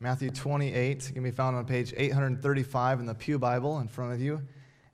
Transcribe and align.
Matthew 0.00 0.30
28 0.30 1.12
can 1.14 1.22
be 1.22 1.30
found 1.30 1.56
on 1.56 1.64
page 1.64 1.94
835 1.96 3.00
in 3.00 3.06
the 3.06 3.14
Pew 3.14 3.38
Bible 3.38 3.78
in 3.78 3.88
front 3.88 4.12
of 4.12 4.20
you. 4.20 4.42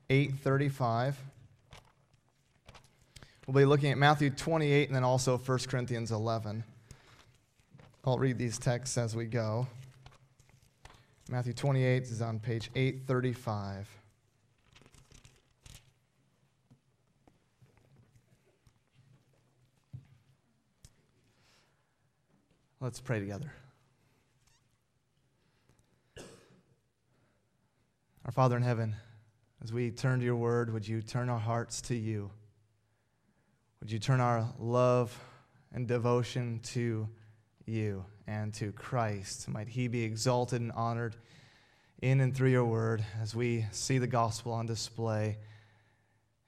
835. 0.08 1.19
We'll 3.47 3.63
be 3.63 3.65
looking 3.65 3.91
at 3.91 3.99
Matthew 3.99 4.31
28 4.31 4.89
and 4.89 4.97
then 4.97 5.05
also 5.05 5.36
1 5.36 5.58
Corinthians 5.68 6.13
11. 6.13 6.63
I'll 8.05 8.18
read 8.18 8.39
these 8.39 8.59
texts 8.59 8.96
as 8.96 9.16
we 9.16 9.25
go. 9.25 9.66
Matthew 11.29 11.53
28 11.53 12.03
is 12.05 12.23
on 12.23 12.39
page 12.39 12.71
835. 12.75 13.89
Let's 22.80 22.98
pray 22.98 23.21
together. 23.21 23.53
Our 28.30 28.32
Father 28.32 28.57
in 28.57 28.62
heaven, 28.62 28.94
as 29.61 29.72
we 29.72 29.90
turn 29.90 30.20
to 30.20 30.25
your 30.25 30.36
word, 30.36 30.72
would 30.72 30.86
you 30.86 31.02
turn 31.02 31.29
our 31.29 31.36
hearts 31.36 31.80
to 31.80 31.96
you? 31.96 32.30
Would 33.80 33.90
you 33.90 33.98
turn 33.98 34.20
our 34.20 34.48
love 34.56 35.18
and 35.74 35.88
devotion 35.88 36.60
to 36.62 37.08
you 37.66 38.04
and 38.28 38.54
to 38.54 38.70
Christ? 38.70 39.48
Might 39.48 39.66
he 39.66 39.88
be 39.88 40.04
exalted 40.04 40.60
and 40.60 40.70
honored 40.70 41.16
in 42.02 42.20
and 42.20 42.32
through 42.32 42.50
your 42.50 42.64
word 42.64 43.04
as 43.20 43.34
we 43.34 43.66
see 43.72 43.98
the 43.98 44.06
gospel 44.06 44.52
on 44.52 44.64
display, 44.64 45.36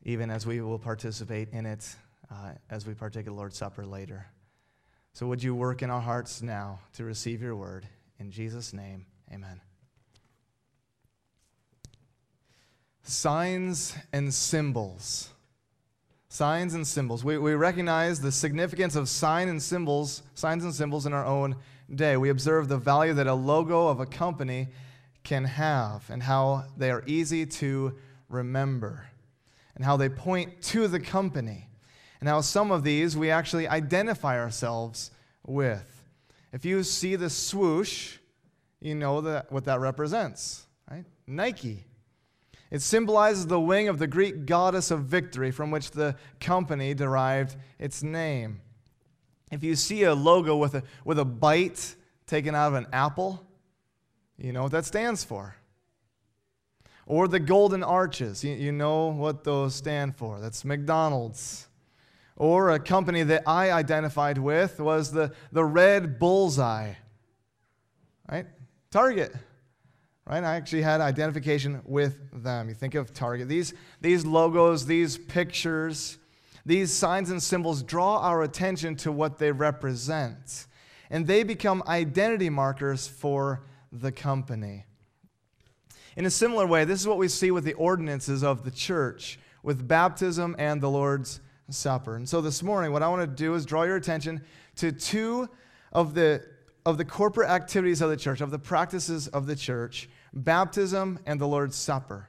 even 0.05 0.30
as 0.30 0.46
we 0.46 0.60
will 0.60 0.78
participate 0.78 1.48
in 1.50 1.66
it 1.66 1.96
uh, 2.30 2.52
as 2.70 2.86
we 2.86 2.94
partake 2.94 3.27
of 3.27 3.34
the 3.34 3.38
Lord's 3.41 3.58
Supper 3.58 3.84
later. 3.84 4.27
So, 5.14 5.27
would 5.27 5.42
you 5.42 5.52
work 5.52 5.83
in 5.83 5.91
our 5.91 6.00
hearts 6.00 6.42
now 6.42 6.78
to 6.92 7.02
receive 7.02 7.42
your 7.42 7.56
word? 7.56 7.88
In 8.20 8.30
Jesus' 8.30 8.72
name, 8.72 9.05
amen. 9.33 9.60
Signs 13.03 13.95
and 14.12 14.33
symbols. 14.33 15.31
Signs 16.28 16.75
and 16.75 16.86
symbols. 16.86 17.25
We, 17.25 17.36
we 17.36 17.55
recognize 17.55 18.20
the 18.20 18.33
significance 18.33 18.97
of 18.97 19.08
sign 19.08 19.48
and 19.48 19.62
symbols, 19.62 20.22
signs 20.34 20.64
and 20.64 20.75
symbols 20.75 21.05
in 21.05 21.12
our 21.12 21.27
own 21.27 21.56
day. 21.95 22.17
We 22.17 22.30
observe 22.30 22.69
the 22.69 22.78
value 22.78 23.12
that 23.14 23.27
a 23.27 23.34
logo 23.34 23.89
of 23.89 24.00
a 24.00 24.06
company 24.06 24.69
can 25.25 25.45
have 25.45 26.08
and 26.11 26.23
how 26.23 26.64
they 26.77 26.91
are 26.91 27.03
easy 27.06 27.45
to 27.47 27.95
remember 28.28 29.06
and 29.75 29.84
how 29.84 29.97
they 29.97 30.08
point 30.08 30.62
to 30.62 30.89
the 30.89 31.00
company 31.00 31.69
and 32.20 32.28
how 32.28 32.41
some 32.41 32.70
of 32.70 32.84
these 32.84 33.17
we 33.17 33.30
actually 33.30 33.69
identify 33.69 34.39
ourselves 34.39 35.11
with. 35.47 36.05
If 36.53 36.64
you 36.64 36.83
see 36.83 37.17
the 37.17 37.30
swoosh, 37.30 38.19
you 38.80 38.95
know 38.95 39.20
that 39.23 39.50
what 39.50 39.64
that 39.64 39.80
represents, 39.80 40.67
right? 40.91 41.05
Nike. 41.27 41.84
It 42.73 42.81
symbolizes 42.81 43.47
the 43.47 43.61
wing 43.61 43.89
of 43.89 43.98
the 43.98 44.06
Greek 44.06 44.47
goddess 44.47 44.91
of 44.91 45.05
victory 45.05 45.51
from 45.51 45.70
which 45.70 45.91
the 45.91 46.17
company 46.41 46.95
derived 46.95 47.55
its 47.79 48.03
name. 48.03 48.62
If 49.51 49.62
you 49.62 49.77
see 49.77 50.05
a 50.05 50.14
logo 50.14 50.56
with 50.56 50.75
a, 50.77 50.83
with 51.05 51.19
a 51.19 51.25
bite 51.27 51.95
taken 52.27 52.55
out 52.55 52.69
of 52.69 52.75
an 52.75 52.87
apple, 52.91 53.47
you 54.39 54.55
know 54.55 54.62
what 54.62 54.73
that 54.73 54.87
stands 54.87 55.23
for. 55.23 55.55
Or 57.05 57.29
the 57.29 57.41
golden 57.41 57.83
arches, 57.83 58.42
you, 58.42 58.55
you 58.55 58.73
know 58.73 59.09
what 59.09 59.45
those 59.45 59.75
stand 59.75 60.17
for. 60.17 60.41
That's 60.41 60.64
McDonald's 60.64 61.69
or 62.36 62.70
a 62.70 62.79
company 62.79 63.23
that 63.25 63.42
I 63.47 63.70
identified 63.70 64.39
with 64.39 64.81
was 64.81 65.12
the, 65.12 65.33
the 65.53 65.64
red 65.64 66.19
bullseye, 66.19 66.95
right? 68.31 68.47
Target, 68.91 69.34
right? 70.27 70.45
I 70.45 70.56
actually 70.56 70.83
had 70.83 71.01
identification 71.01 71.83
with 71.84 72.42
them. 72.42 72.69
You 72.69 72.75
think 72.75 72.95
of 72.95 73.12
Target. 73.12 73.48
These, 73.48 73.75
these 74.01 74.25
logos, 74.25 74.87
these 74.87 75.19
pictures, 75.19 76.19
these 76.64 76.92
signs 76.92 77.30
and 77.30 77.42
symbols 77.42 77.83
draw 77.83 78.20
our 78.20 78.42
attention 78.42 78.96
to 78.96 79.13
what 79.13 79.39
they 79.39 79.51
represent, 79.51 80.67
and 81.11 81.27
they 81.27 81.42
become 81.42 81.83
identity 81.86 82.48
markers 82.48 83.07
for 83.07 83.64
the 83.91 84.13
company. 84.13 84.85
In 86.17 86.27
a 86.27 86.30
similar 86.30 86.67
way, 86.67 86.85
this 86.85 87.01
is 87.01 87.08
what 87.08 87.19
we 87.19 87.29
see 87.29 87.51
with 87.51 87.64
the 87.64 87.73
ordinances 87.75 88.42
of 88.42 88.64
the 88.64 88.70
church, 88.70 89.39
with 89.63 89.86
baptism 89.89 90.55
and 90.58 90.80
the 90.80 90.91
Lord's 90.91 91.41
Supper. 91.70 92.17
And 92.17 92.29
so 92.29 92.41
this 92.41 92.63
morning, 92.63 92.92
what 92.92 93.02
I 93.02 93.08
want 93.08 93.23
to 93.23 93.27
do 93.27 93.55
is 93.55 93.64
draw 93.64 93.85
your 93.85 93.96
attention 93.96 94.42
to 94.77 94.92
two 94.92 95.48
of 95.92 96.13
the, 96.13 96.45
of 96.85 96.98
the 96.98 97.05
corporate 97.05 97.48
activities 97.48 98.02
of 98.02 98.11
the 98.11 98.17
church, 98.17 98.41
of 98.41 98.51
the 98.51 98.58
practices 98.58 99.29
of 99.29 99.46
the 99.46 99.57
church 99.57 100.08
baptism 100.33 101.19
and 101.27 101.41
the 101.41 101.47
Lord's 101.47 101.77
Supper. 101.77 102.29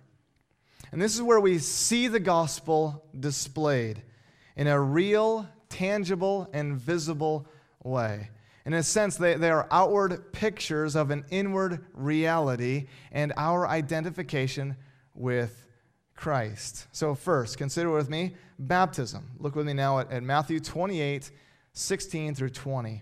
And 0.92 1.02
this 1.02 1.16
is 1.16 1.22
where 1.22 1.40
we 1.40 1.58
see 1.58 2.08
the 2.08 2.20
gospel 2.20 3.06
displayed 3.20 4.04
in 4.56 4.68
a 4.68 4.80
real, 4.80 5.48
tangible, 5.70 6.50
and 6.54 6.78
visible 6.78 7.48
way. 7.84 8.30
In 8.66 8.74
a 8.74 8.84
sense, 8.84 9.18
they, 9.18 9.34
they 9.36 9.50
are 9.50 9.68
outward 9.72 10.32
pictures 10.32 10.96
of 10.96 11.12
an 11.12 11.26
inward 11.30 11.86
reality 11.94 12.88
and 13.12 13.34
our 13.36 13.68
identification 13.68 14.78
with 15.14 15.68
Christ. 16.16 16.88
So, 16.92 17.16
first, 17.16 17.58
consider 17.58 17.90
with 17.90 18.10
me 18.10 18.36
baptism. 18.60 19.32
Look 19.40 19.56
with 19.56 19.66
me 19.66 19.74
now 19.74 20.00
at, 20.00 20.12
at 20.12 20.24
Matthew 20.24 20.60
28 20.60 21.32
16 21.74 22.36
through 22.36 22.52
20. 22.52 23.02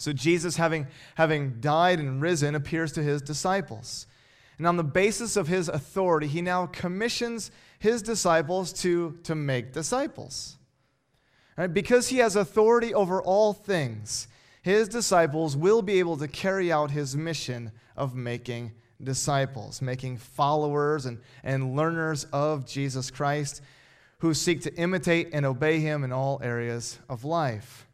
So 0.00 0.14
Jesus, 0.14 0.56
having, 0.56 0.86
having 1.16 1.60
died 1.60 1.98
and 1.98 2.22
risen, 2.22 2.54
appears 2.54 2.92
to 2.92 3.02
his 3.02 3.20
disciples. 3.20 4.06
And 4.56 4.66
on 4.66 4.78
the 4.78 4.84
basis 4.84 5.36
of 5.36 5.46
his 5.46 5.68
authority, 5.68 6.26
he 6.26 6.40
now 6.40 6.66
commissions 6.66 7.50
his 7.78 8.00
disciples 8.00 8.72
to, 8.82 9.18
to 9.24 9.34
make 9.34 9.72
disciples. 9.72 10.56
Right? 11.56 11.72
Because 11.72 12.08
he 12.08 12.18
has 12.18 12.34
authority 12.34 12.94
over 12.94 13.22
all 13.22 13.52
things, 13.52 14.26
his 14.62 14.88
disciples 14.88 15.54
will 15.54 15.82
be 15.82 15.98
able 15.98 16.16
to 16.16 16.28
carry 16.28 16.72
out 16.72 16.90
his 16.90 17.14
mission 17.14 17.70
of 17.94 18.14
making 18.14 18.72
disciples, 19.02 19.82
making 19.82 20.16
followers 20.16 21.04
and, 21.04 21.18
and 21.42 21.76
learners 21.76 22.24
of 22.32 22.66
Jesus 22.66 23.10
Christ 23.10 23.60
who 24.20 24.32
seek 24.32 24.62
to 24.62 24.74
imitate 24.76 25.28
and 25.32 25.44
obey 25.44 25.80
him 25.80 26.04
in 26.04 26.12
all 26.12 26.40
areas 26.42 26.98
of 27.08 27.24
life. 27.24 27.86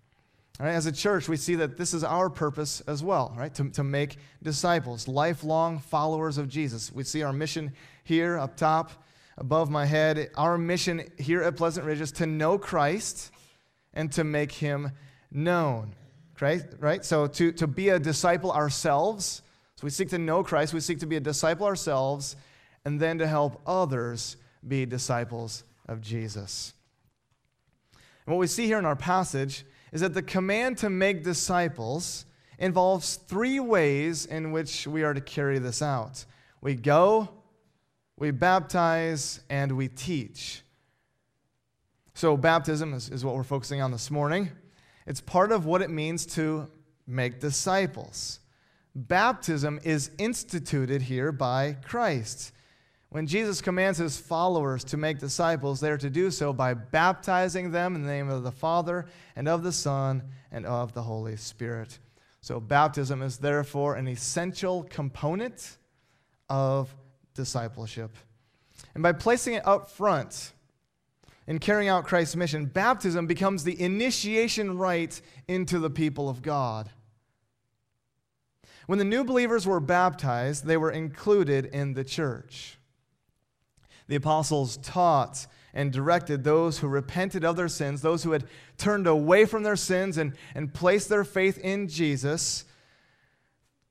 Right, 0.58 0.72
as 0.72 0.86
a 0.86 0.92
church, 0.92 1.28
we 1.28 1.36
see 1.36 1.56
that 1.56 1.76
this 1.76 1.92
is 1.92 2.02
our 2.02 2.30
purpose 2.30 2.80
as 2.86 3.04
well, 3.04 3.34
right? 3.36 3.54
To, 3.56 3.68
to 3.70 3.84
make 3.84 4.16
disciples, 4.42 5.06
lifelong 5.06 5.80
followers 5.80 6.38
of 6.38 6.48
Jesus. 6.48 6.90
We 6.90 7.04
see 7.04 7.22
our 7.22 7.32
mission 7.32 7.72
here 8.04 8.38
up 8.38 8.56
top, 8.56 9.04
above 9.36 9.68
my 9.68 9.84
head. 9.84 10.30
Our 10.34 10.56
mission 10.56 11.08
here 11.18 11.42
at 11.42 11.56
Pleasant 11.56 11.84
Ridge 11.84 12.00
is 12.00 12.12
to 12.12 12.26
know 12.26 12.56
Christ 12.56 13.30
and 13.92 14.10
to 14.12 14.24
make 14.24 14.50
him 14.50 14.92
known. 15.30 15.94
Right? 16.40 16.62
right? 16.80 17.04
So 17.04 17.26
to, 17.26 17.52
to 17.52 17.66
be 17.66 17.90
a 17.90 17.98
disciple 17.98 18.50
ourselves 18.50 19.42
so 19.76 19.84
we 19.84 19.90
seek 19.90 20.08
to 20.10 20.18
know 20.18 20.42
Christ, 20.42 20.72
we 20.72 20.80
seek 20.80 21.00
to 21.00 21.06
be 21.06 21.16
a 21.16 21.20
disciple 21.20 21.66
ourselves, 21.66 22.34
and 22.86 22.98
then 22.98 23.18
to 23.18 23.26
help 23.26 23.60
others 23.66 24.38
be 24.66 24.86
disciples 24.86 25.64
of 25.86 26.00
Jesus. 26.00 26.72
And 28.24 28.34
what 28.34 28.40
we 28.40 28.46
see 28.46 28.64
here 28.64 28.78
in 28.78 28.86
our 28.86 28.96
passage 28.96 29.66
is 29.96 30.02
that 30.02 30.12
the 30.12 30.20
command 30.20 30.76
to 30.76 30.90
make 30.90 31.24
disciples 31.24 32.26
involves 32.58 33.16
three 33.16 33.58
ways 33.58 34.26
in 34.26 34.52
which 34.52 34.86
we 34.86 35.02
are 35.02 35.14
to 35.14 35.22
carry 35.22 35.58
this 35.58 35.80
out 35.80 36.26
we 36.60 36.74
go, 36.74 37.30
we 38.18 38.30
baptize, 38.30 39.40
and 39.48 39.72
we 39.72 39.88
teach. 39.88 40.60
So, 42.12 42.36
baptism 42.36 42.92
is, 42.92 43.08
is 43.08 43.24
what 43.24 43.34
we're 43.36 43.42
focusing 43.42 43.80
on 43.80 43.90
this 43.90 44.10
morning. 44.10 44.50
It's 45.06 45.22
part 45.22 45.50
of 45.50 45.64
what 45.64 45.80
it 45.80 45.88
means 45.88 46.26
to 46.34 46.68
make 47.06 47.40
disciples 47.40 48.40
baptism 48.94 49.80
is 49.82 50.10
instituted 50.18 51.00
here 51.00 51.32
by 51.32 51.78
Christ. 51.86 52.52
When 53.16 53.26
Jesus 53.26 53.62
commands 53.62 53.96
his 53.96 54.18
followers 54.18 54.84
to 54.84 54.98
make 54.98 55.18
disciples, 55.18 55.80
they 55.80 55.90
are 55.90 55.96
to 55.96 56.10
do 56.10 56.30
so 56.30 56.52
by 56.52 56.74
baptizing 56.74 57.70
them 57.70 57.94
in 57.94 58.02
the 58.02 58.08
name 58.10 58.28
of 58.28 58.42
the 58.42 58.52
Father 58.52 59.06
and 59.36 59.48
of 59.48 59.62
the 59.62 59.72
Son 59.72 60.22
and 60.52 60.66
of 60.66 60.92
the 60.92 61.00
Holy 61.00 61.36
Spirit. 61.36 61.98
So, 62.42 62.60
baptism 62.60 63.22
is 63.22 63.38
therefore 63.38 63.94
an 63.94 64.06
essential 64.06 64.82
component 64.82 65.78
of 66.50 66.94
discipleship. 67.32 68.14
And 68.92 69.02
by 69.02 69.12
placing 69.12 69.54
it 69.54 69.66
up 69.66 69.88
front 69.88 70.52
in 71.46 71.58
carrying 71.58 71.88
out 71.88 72.04
Christ's 72.04 72.36
mission, 72.36 72.66
baptism 72.66 73.26
becomes 73.26 73.64
the 73.64 73.80
initiation 73.80 74.76
rite 74.76 75.22
into 75.48 75.78
the 75.78 75.88
people 75.88 76.28
of 76.28 76.42
God. 76.42 76.90
When 78.86 78.98
the 78.98 79.06
new 79.06 79.24
believers 79.24 79.66
were 79.66 79.80
baptized, 79.80 80.66
they 80.66 80.76
were 80.76 80.90
included 80.90 81.64
in 81.64 81.94
the 81.94 82.04
church. 82.04 82.76
The 84.08 84.16
apostles 84.16 84.76
taught 84.78 85.46
and 85.74 85.92
directed 85.92 86.42
those 86.42 86.78
who 86.78 86.88
repented 86.88 87.44
of 87.44 87.56
their 87.56 87.68
sins, 87.68 88.00
those 88.00 88.22
who 88.22 88.32
had 88.32 88.44
turned 88.78 89.06
away 89.06 89.44
from 89.44 89.62
their 89.62 89.76
sins 89.76 90.16
and, 90.16 90.34
and 90.54 90.72
placed 90.72 91.08
their 91.08 91.24
faith 91.24 91.58
in 91.58 91.88
Jesus, 91.88 92.64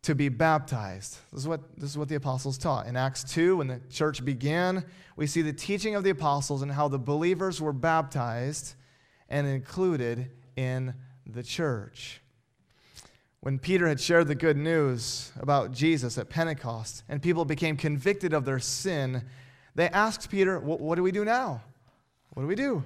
to 0.06 0.14
be 0.14 0.30
baptized. 0.30 1.18
This 1.32 1.42
is, 1.42 1.48
what, 1.48 1.62
this 1.80 1.90
is 1.90 1.98
what 1.98 2.10
the 2.10 2.16
apostles 2.16 2.60
taught. 2.60 2.86
In 2.86 2.96
Acts 2.96 3.24
2, 3.24 3.58
when 3.58 3.68
the 3.68 3.82
church 3.90 4.24
began, 4.24 4.86
we 5.16 5.26
see 5.26 5.42
the 5.42 5.52
teaching 5.52 5.96
of 5.96 6.04
the 6.04 6.12
apostles 6.12 6.62
and 6.62 6.72
how 6.72 6.88
the 6.88 7.00
believers 7.00 7.60
were 7.60 7.74
baptized 7.74 8.76
and 9.30 9.48
included 9.48 10.30
in 10.56 10.94
the 11.26 11.42
church. 11.42 12.22
When 13.40 13.58
Peter 13.58 13.88
had 13.88 14.00
shared 14.00 14.28
the 14.28 14.36
good 14.36 14.58
news 14.58 15.32
about 15.40 15.72
Jesus 15.72 16.20
at 16.20 16.30
Pentecost 16.30 17.04
and 17.10 17.20
people 17.20 17.44
became 17.44 17.76
convicted 17.76 18.32
of 18.32 18.46
their 18.46 18.60
sin, 18.60 19.24
they 19.76 19.90
asked 19.90 20.30
Peter, 20.30 20.60
What 20.60 20.96
do 20.96 21.04
we 21.04 21.12
do 21.12 21.26
now? 21.26 21.62
What 22.34 22.44
do 22.44 22.48
we 22.48 22.56
do? 22.56 22.84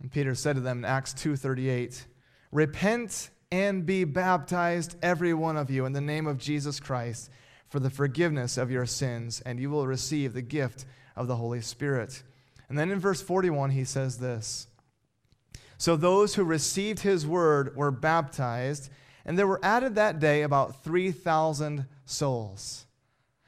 And 0.00 0.10
Peter 0.10 0.34
said 0.34 0.56
to 0.56 0.60
them 0.60 0.78
in 0.78 0.84
Acts 0.84 1.14
2:38, 1.14 2.06
"Repent 2.52 3.30
and 3.50 3.86
be 3.86 4.04
baptized 4.04 4.96
every 5.00 5.32
one 5.32 5.56
of 5.56 5.70
you 5.70 5.86
in 5.86 5.92
the 5.92 6.00
name 6.00 6.26
of 6.26 6.36
Jesus 6.36 6.80
Christ 6.80 7.30
for 7.68 7.80
the 7.80 7.90
forgiveness 7.90 8.58
of 8.58 8.70
your 8.70 8.84
sins, 8.84 9.40
and 9.42 9.58
you 9.58 9.70
will 9.70 9.86
receive 9.86 10.32
the 10.32 10.42
gift 10.42 10.84
of 11.16 11.26
the 11.26 11.36
Holy 11.36 11.60
Spirit." 11.62 12.22
And 12.68 12.78
then 12.78 12.90
in 12.90 12.98
verse 12.98 13.22
41 13.22 13.70
he 13.70 13.84
says 13.84 14.18
this, 14.18 14.66
"So 15.78 15.96
those 15.96 16.34
who 16.34 16.44
received 16.44 17.00
his 17.00 17.26
word 17.26 17.74
were 17.74 17.90
baptized, 17.90 18.90
and 19.24 19.38
there 19.38 19.46
were 19.46 19.64
added 19.64 19.94
that 19.94 20.18
day 20.18 20.42
about 20.42 20.82
3,000 20.82 21.86
souls." 22.04 22.84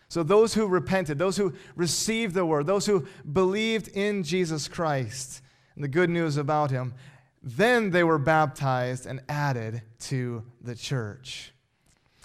So, 0.09 0.23
those 0.23 0.55
who 0.55 0.69
repented, 0.69 1.19
those 1.19 1.37
who 1.37 1.53
received 1.75 2.35
the 2.35 2.47
word, 2.47 2.67
those 2.67 2.87
who 2.87 3.07
believed 3.33 3.89
in 3.89 4.23
Jesus 4.23 4.69
Christ 4.69 5.43
and 5.75 5.83
the 5.83 5.89
good 5.89 6.11
news 6.11 6.37
about 6.37 6.71
him, 6.71 6.95
then 7.43 7.91
they 7.91 8.05
were 8.05 8.19
baptized 8.19 9.07
and 9.07 9.21
added 9.29 9.83
to 10.01 10.45
the 10.61 10.75
church. 10.75 11.53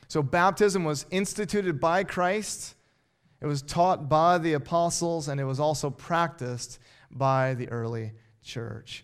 So, 0.07 0.21
baptism 0.21 0.83
was 0.83 1.05
instituted 1.09 1.79
by 1.79 2.03
Christ, 2.03 2.75
it 3.41 3.47
was 3.47 3.63
taught 3.63 4.07
by 4.07 4.37
the 4.37 4.53
apostles, 4.53 5.27
and 5.27 5.41
it 5.41 5.45
was 5.45 5.59
also 5.59 5.89
practiced 5.89 6.77
by 7.09 7.55
the 7.55 7.67
early 7.69 8.11
church. 8.43 9.03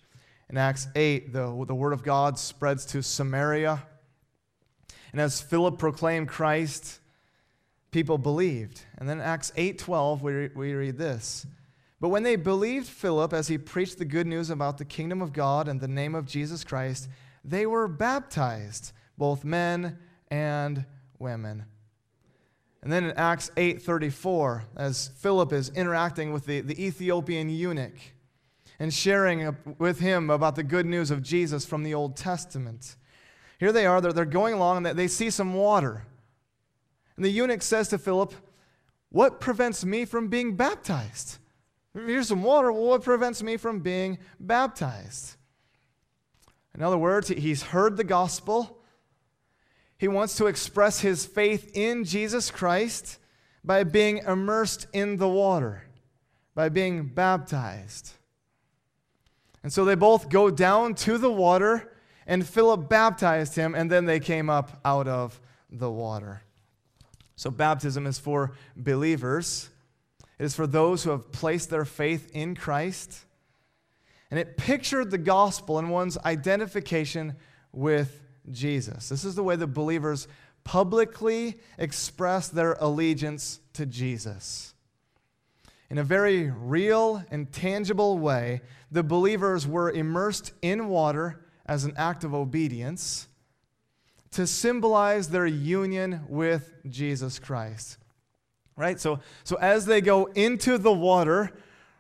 In 0.50 0.58
Acts 0.58 0.88
8, 0.96 1.34
the, 1.34 1.66
the 1.68 1.76
word 1.76 1.94
of 1.94 2.04
God 2.04 2.38
spreads 2.38 2.86
to 2.88 3.02
Samaria. 3.02 3.84
And 5.12 5.20
as 5.20 5.42
Philip 5.42 5.78
proclaimed 5.78 6.30
Christ, 6.30 7.00
people 7.98 8.20
believed. 8.20 8.82
And 9.00 9.10
then 9.10 9.20
Acts 9.20 9.52
8:12 9.58 10.22
we, 10.22 10.50
we 10.50 10.74
read 10.74 11.00
this. 11.00 11.48
But 12.00 12.10
when 12.10 12.22
they 12.22 12.36
believed 12.36 12.88
Philip 12.88 13.34
as 13.34 13.48
he 13.48 13.58
preached 13.58 13.98
the 13.98 14.06
good 14.06 14.28
news 14.28 14.52
about 14.52 14.78
the 14.78 14.86
kingdom 14.86 15.20
of 15.20 15.34
God 15.34 15.68
and 15.68 15.82
the 15.82 15.88
name 15.88 16.14
of 16.14 16.28
Jesus 16.28 16.64
Christ, 16.64 17.10
they 17.44 17.66
were 17.66 17.88
baptized, 17.88 18.92
both 19.18 19.44
men 19.44 19.98
and 20.30 20.86
women. 21.18 21.66
And 22.84 22.92
then 22.92 23.04
in 23.04 23.18
Acts 23.18 23.50
8:34, 23.58 24.66
as 24.76 25.08
Philip 25.18 25.52
is 25.52 25.70
interacting 25.70 26.32
with 26.32 26.46
the, 26.46 26.62
the 26.62 26.80
Ethiopian 26.80 27.50
eunuch 27.50 27.98
and 28.78 28.94
sharing 28.94 29.58
with 29.80 30.02
him 30.02 30.30
about 30.30 30.56
the 30.56 30.62
good 30.62 30.86
news 30.86 31.10
of 31.10 31.24
Jesus 31.24 31.66
from 31.66 31.82
the 31.82 31.96
Old 31.96 32.16
Testament. 32.16 32.96
Here 33.60 33.72
they 33.72 33.88
are, 33.88 34.02
they're, 34.02 34.14
they're 34.14 34.26
going 34.26 34.54
along 34.54 34.86
and 34.86 35.00
they 35.00 35.08
see 35.08 35.32
some 35.32 35.56
water. 35.56 36.04
And 37.18 37.26
the 37.26 37.30
eunuch 37.30 37.64
says 37.64 37.90
to 37.90 37.98
Philip, 37.98 38.34
What 39.10 39.42
prevents 39.42 39.84
me 39.84 40.06
from 40.06 40.30
being 40.30 40.56
baptized? 40.56 41.40
Here's 41.94 42.30
some 42.30 42.44
water. 42.44 42.72
Well, 42.72 42.86
What 42.86 43.04
prevents 43.04 43.44
me 43.44 43.58
from 43.58 43.80
being 43.80 44.20
baptized? 44.40 45.36
In 46.76 46.84
other 46.84 46.98
words, 46.98 47.30
he's 47.30 47.64
heard 47.64 47.98
the 47.98 48.04
gospel. 48.04 48.78
He 49.98 50.08
wants 50.08 50.36
to 50.38 50.46
express 50.46 51.00
his 51.00 51.26
faith 51.26 51.72
in 51.74 52.04
Jesus 52.04 52.52
Christ 52.52 53.18
by 53.64 53.84
being 53.84 54.20
immersed 54.20 54.86
in 54.94 55.18
the 55.18 55.28
water, 55.28 55.86
by 56.54 56.70
being 56.70 57.08
baptized. 57.08 58.12
And 59.64 59.74
so 59.74 59.84
they 59.84 59.96
both 59.96 60.30
go 60.30 60.52
down 60.52 60.94
to 60.96 61.18
the 61.18 61.32
water, 61.32 61.92
and 62.28 62.48
Philip 62.48 62.88
baptized 62.88 63.56
him, 63.56 63.74
and 63.74 63.92
then 63.92 64.06
they 64.06 64.20
came 64.20 64.50
up 64.50 64.80
out 64.86 65.08
of 65.08 65.42
the 65.72 65.90
water. 65.90 66.44
So, 67.38 67.52
baptism 67.52 68.08
is 68.08 68.18
for 68.20 68.54
believers, 68.76 69.70
it 70.40 70.44
is 70.44 70.56
for 70.56 70.68
those 70.68 71.04
who 71.04 71.12
have 71.12 71.32
placed 71.32 71.70
their 71.70 71.86
faith 71.86 72.30
in 72.34 72.56
Christ. 72.56 73.24
And 74.30 74.40
it 74.40 74.58
pictured 74.58 75.10
the 75.10 75.18
gospel 75.18 75.80
and 75.80 75.90
one's 75.90 76.18
identification 76.18 77.36
with 77.72 78.22
Jesus. 78.52 79.08
This 79.08 79.24
is 79.24 79.36
the 79.36 79.44
way 79.44 79.56
the 79.56 79.68
believers 79.68 80.28
publicly 80.64 81.56
express 81.78 82.50
their 82.50 82.74
allegiance 82.74 83.62
to 83.74 83.86
Jesus. 83.86 84.74
In 85.90 85.98
a 85.98 86.04
very 86.04 86.52
real 86.52 87.24
and 87.32 87.50
tangible 87.52 88.18
way, 88.18 88.62
the 88.92 89.04
believers 89.04 89.66
were 89.66 89.90
immersed 89.90 90.52
in 90.62 90.90
water 90.90 91.46
as 91.66 91.86
an 91.86 91.94
act 91.96 92.26
of 92.26 92.34
obedience 92.34 93.28
to 94.38 94.46
symbolize 94.46 95.30
their 95.30 95.48
union 95.48 96.22
with 96.30 96.72
Jesus 96.88 97.40
Christ. 97.40 97.98
Right? 98.76 99.00
So, 99.00 99.20
so 99.44 99.56
as 99.56 99.88
they 99.88 100.00
go 100.00 100.26
into 100.26 100.78
the 100.78 100.94
water, 100.94 101.52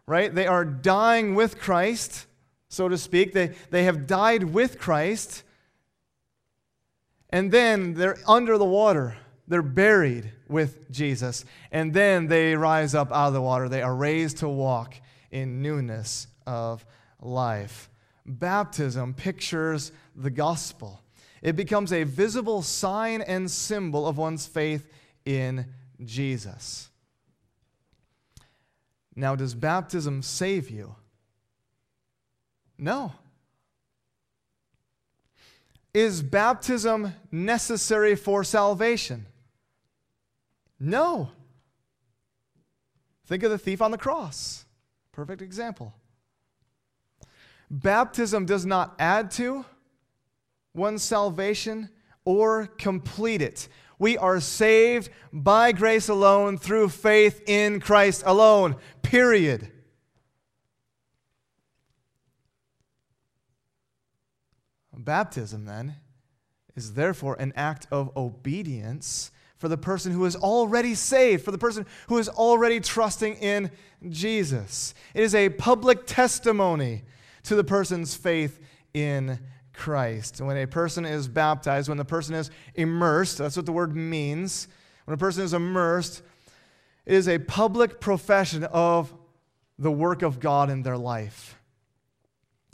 right, 0.06 0.34
they 0.34 0.46
are 0.46 0.64
dying 0.64 1.34
with 1.34 1.60
Christ, 1.60 2.28
so 2.70 2.90
to 2.90 2.96
speak. 2.96 3.34
They, 3.34 3.56
they 3.72 3.86
have 3.86 4.06
died 4.06 4.44
with 4.44 4.78
Christ. 4.78 5.42
And 7.32 7.52
then 7.52 7.96
they're 7.96 8.20
under 8.28 8.60
the 8.60 8.66
water. 8.66 9.18
They're 9.48 9.64
buried 9.64 10.32
with 10.48 10.92
Jesus. 10.92 11.44
And 11.72 11.92
then 11.92 12.28
they 12.28 12.56
rise 12.56 12.94
up 12.94 13.12
out 13.12 13.30
of 13.30 13.34
the 13.34 13.42
water. 13.42 13.68
They 13.68 13.82
are 13.82 13.96
raised 13.96 14.38
to 14.38 14.48
walk 14.48 14.94
in 15.32 15.64
newness 15.64 16.28
of 16.46 16.86
life. 17.20 17.90
Baptism 18.28 19.16
pictures 19.16 19.92
the 20.16 20.30
gospel. 20.30 21.02
It 21.42 21.56
becomes 21.56 21.94
a 21.94 22.04
visible 22.04 22.62
sign 22.62 23.22
and 23.22 23.50
symbol 23.50 24.08
of 24.08 24.18
one's 24.18 24.46
faith 24.46 24.92
in 25.26 25.66
Jesus. 26.04 26.90
Now, 29.16 29.36
does 29.36 29.54
baptism 29.54 30.22
save 30.22 30.70
you? 30.70 30.96
No. 32.78 33.14
Is 35.94 36.22
baptism 36.22 37.14
necessary 37.32 38.16
for 38.16 38.44
salvation? 38.44 39.26
No. 40.80 41.32
Think 43.26 43.44
of 43.44 43.52
the 43.52 43.58
thief 43.58 43.82
on 43.82 43.92
the 43.92 43.98
cross. 43.98 44.66
Perfect 45.12 45.42
example. 45.42 45.94
Baptism 47.70 48.46
does 48.46 48.66
not 48.66 48.96
add 49.00 49.32
to 49.32 49.66
one's 50.78 51.04
salvation 51.04 51.90
or 52.24 52.68
complete 52.68 53.42
it. 53.42 53.68
We 54.00 54.18
are 54.18 54.40
saved 54.40 55.10
by 55.34 55.72
grace 55.72 56.08
alone 56.08 56.58
through 56.58 56.90
faith 56.90 57.42
in 57.48 57.80
Christ 57.80 58.24
alone. 58.26 58.76
Period. 59.02 59.72
Baptism, 64.96 65.66
then, 65.66 65.96
is 66.76 66.94
therefore 66.94 67.36
an 67.40 67.54
act 67.56 67.88
of 67.92 68.16
obedience 68.18 69.32
for 69.58 69.68
the 69.68 69.78
person 69.78 70.12
who 70.12 70.26
is 70.26 70.36
already 70.36 70.94
saved, 70.94 71.44
for 71.44 71.52
the 71.52 71.58
person 71.58 71.86
who 72.08 72.18
is 72.18 72.30
already 72.30 72.80
trusting 72.80 73.36
in 73.36 73.72
Jesus. 74.10 74.94
It 75.14 75.24
is 75.24 75.34
a 75.34 75.50
public 75.50 76.06
testimony 76.06 77.04
to 77.44 77.56
the 77.56 77.64
person's 77.64 78.16
faith 78.16 78.60
in 78.94 79.40
Christ. 79.78 80.42
When 80.42 80.58
a 80.58 80.68
person 80.68 81.06
is 81.06 81.28
baptized, 81.28 81.88
when 81.88 81.98
the 81.98 82.06
person 82.06 82.36
is 82.36 82.52
immersed, 82.76 83.38
that's 83.38 83.56
what 83.56 83.66
the 83.66 83.72
word 83.72 83.96
means. 83.96 84.68
When 85.06 85.14
a 85.14 85.18
person 85.18 85.44
is 85.44 85.54
immersed, 85.54 86.22
it 87.06 87.14
is 87.14 87.30
a 87.30 87.40
public 87.40 88.02
profession 88.02 88.66
of 88.66 89.14
the 89.80 89.92
work 89.92 90.24
of 90.24 90.40
God 90.40 90.70
in 90.70 90.82
their 90.82 90.98
life. 90.98 91.58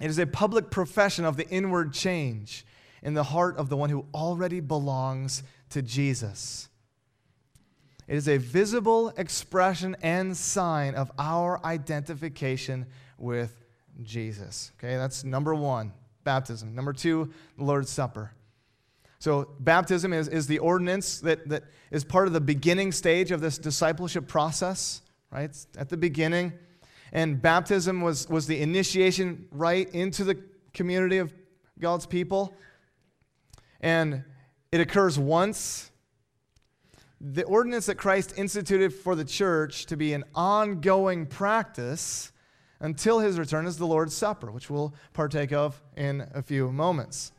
It 0.02 0.08
is 0.08 0.18
a 0.18 0.26
public 0.26 0.72
profession 0.72 1.26
of 1.26 1.38
the 1.38 1.48
inward 1.50 1.94
change 1.94 2.66
in 3.04 3.14
the 3.14 3.24
heart 3.24 3.58
of 3.58 3.70
the 3.70 3.78
one 3.78 3.90
who 3.90 4.06
already 4.14 4.60
belongs 4.60 5.44
to 5.70 5.82
Jesus. 5.82 6.70
It 8.08 8.16
is 8.16 8.28
a 8.28 8.38
visible 8.38 9.10
expression 9.18 9.96
and 10.02 10.36
sign 10.36 10.96
of 10.96 11.12
our 11.20 11.64
identification 11.66 12.86
with 13.18 13.62
Jesus. 14.02 14.72
Okay, 14.78 14.96
that's 14.96 15.24
number 15.24 15.54
one, 15.54 15.94
baptism. 16.24 16.76
Number 16.76 16.94
two, 16.94 17.32
the 17.58 17.64
Lord's 17.64 17.90
Supper. 17.90 18.32
So, 19.20 19.48
baptism 19.60 20.12
is, 20.12 20.28
is 20.28 20.48
the 20.48 20.60
ordinance 20.60 21.22
that, 21.22 21.48
that 21.48 21.64
is 21.92 22.04
part 22.04 22.28
of 22.28 22.34
the 22.34 22.42
beginning 22.42 22.92
stage 22.92 23.32
of 23.32 23.40
this 23.40 23.58
discipleship 23.58 24.28
process, 24.28 25.02
right? 25.32 25.46
It's 25.46 25.66
at 25.78 25.88
the 25.88 25.96
beginning. 25.96 26.52
And 27.14 27.42
baptism 27.42 28.02
was, 28.02 28.28
was 28.28 28.48
the 28.48 28.60
initiation 28.60 29.48
rite 29.52 29.94
into 29.94 30.26
the 30.26 30.42
community 30.74 31.20
of 31.20 31.34
God's 31.80 32.06
people. 32.06 32.54
And 33.80 34.26
it 34.74 34.82
occurs 34.82 35.18
once. 35.18 35.90
The 37.22 37.44
ordinance 37.44 37.86
that 37.86 37.96
Christ 37.96 38.34
instituted 38.36 38.94
for 38.94 39.16
the 39.16 39.24
church 39.24 39.86
to 39.86 39.96
be 39.96 40.12
an 40.12 40.26
ongoing 40.36 41.28
practice 41.28 42.33
until 42.84 43.20
his 43.20 43.40
return 43.40 43.66
is 43.66 43.78
the 43.78 43.88
Lord's 43.88 44.14
Supper, 44.14 44.52
which 44.52 44.70
we'll 44.70 44.94
partake 45.14 45.54
of 45.54 45.82
in 45.96 46.28
a 46.34 46.44
few 46.44 46.70
moments. 46.70 47.32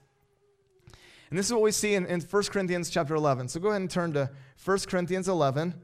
And 1.28 1.38
this 1.38 1.46
is 1.46 1.52
what 1.52 1.60
we 1.62 1.70
see 1.70 1.94
in, 1.94 2.06
in 2.06 2.20
1 2.22 2.42
Corinthians 2.44 2.88
chapter 2.88 3.14
11. 3.14 3.48
So 3.48 3.60
go 3.60 3.68
ahead 3.68 3.82
and 3.82 3.90
turn 3.90 4.14
to 4.14 4.30
1 4.64 4.78
Corinthians 4.88 5.28
11, 5.28 5.74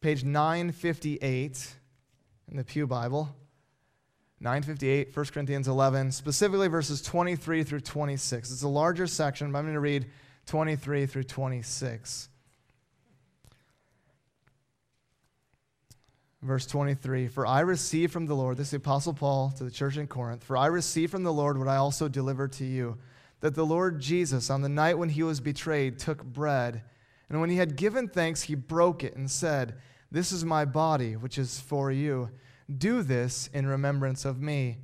page 0.00 0.24
958 0.24 1.74
in 2.50 2.56
the 2.56 2.64
Pew 2.64 2.86
Bible. 2.88 3.34
958, 4.40 5.16
1 5.16 5.26
Corinthians 5.26 5.68
11, 5.68 6.12
specifically 6.12 6.68
verses 6.68 7.00
23 7.00 7.62
through 7.62 7.80
26. 7.80 8.50
It's 8.50 8.62
a 8.62 8.68
larger 8.68 9.06
section, 9.06 9.52
but 9.52 9.58
I'm 9.58 9.64
going 9.64 9.74
to 9.74 9.80
read 9.80 10.06
23 10.46 11.06
through 11.06 11.24
26. 11.24 12.28
Verse 16.42 16.66
23 16.66 17.28
For 17.28 17.46
I 17.46 17.60
received 17.60 18.12
from 18.12 18.26
the 18.26 18.34
Lord, 18.34 18.56
this 18.56 18.68
is 18.68 18.70
the 18.72 18.76
Apostle 18.78 19.14
Paul 19.14 19.50
to 19.56 19.64
the 19.64 19.70
church 19.70 19.96
in 19.96 20.06
Corinth, 20.06 20.44
for 20.44 20.56
I 20.56 20.66
received 20.66 21.10
from 21.10 21.24
the 21.24 21.32
Lord 21.32 21.58
what 21.58 21.68
I 21.68 21.76
also 21.76 22.08
delivered 22.08 22.52
to 22.52 22.64
you 22.64 22.98
that 23.40 23.54
the 23.54 23.66
Lord 23.66 24.00
Jesus, 24.00 24.50
on 24.50 24.62
the 24.62 24.68
night 24.68 24.98
when 24.98 25.10
he 25.10 25.22
was 25.22 25.40
betrayed, 25.40 25.98
took 25.98 26.24
bread, 26.24 26.82
and 27.28 27.40
when 27.40 27.50
he 27.50 27.56
had 27.56 27.76
given 27.76 28.08
thanks, 28.08 28.42
he 28.42 28.54
broke 28.54 29.04
it 29.04 29.14
and 29.14 29.30
said, 29.30 29.74
This 30.10 30.32
is 30.32 30.44
my 30.44 30.64
body, 30.64 31.14
which 31.16 31.38
is 31.38 31.60
for 31.60 31.92
you. 31.92 32.30
Do 32.76 33.02
this 33.02 33.48
in 33.52 33.66
remembrance 33.66 34.24
of 34.24 34.40
me. 34.40 34.78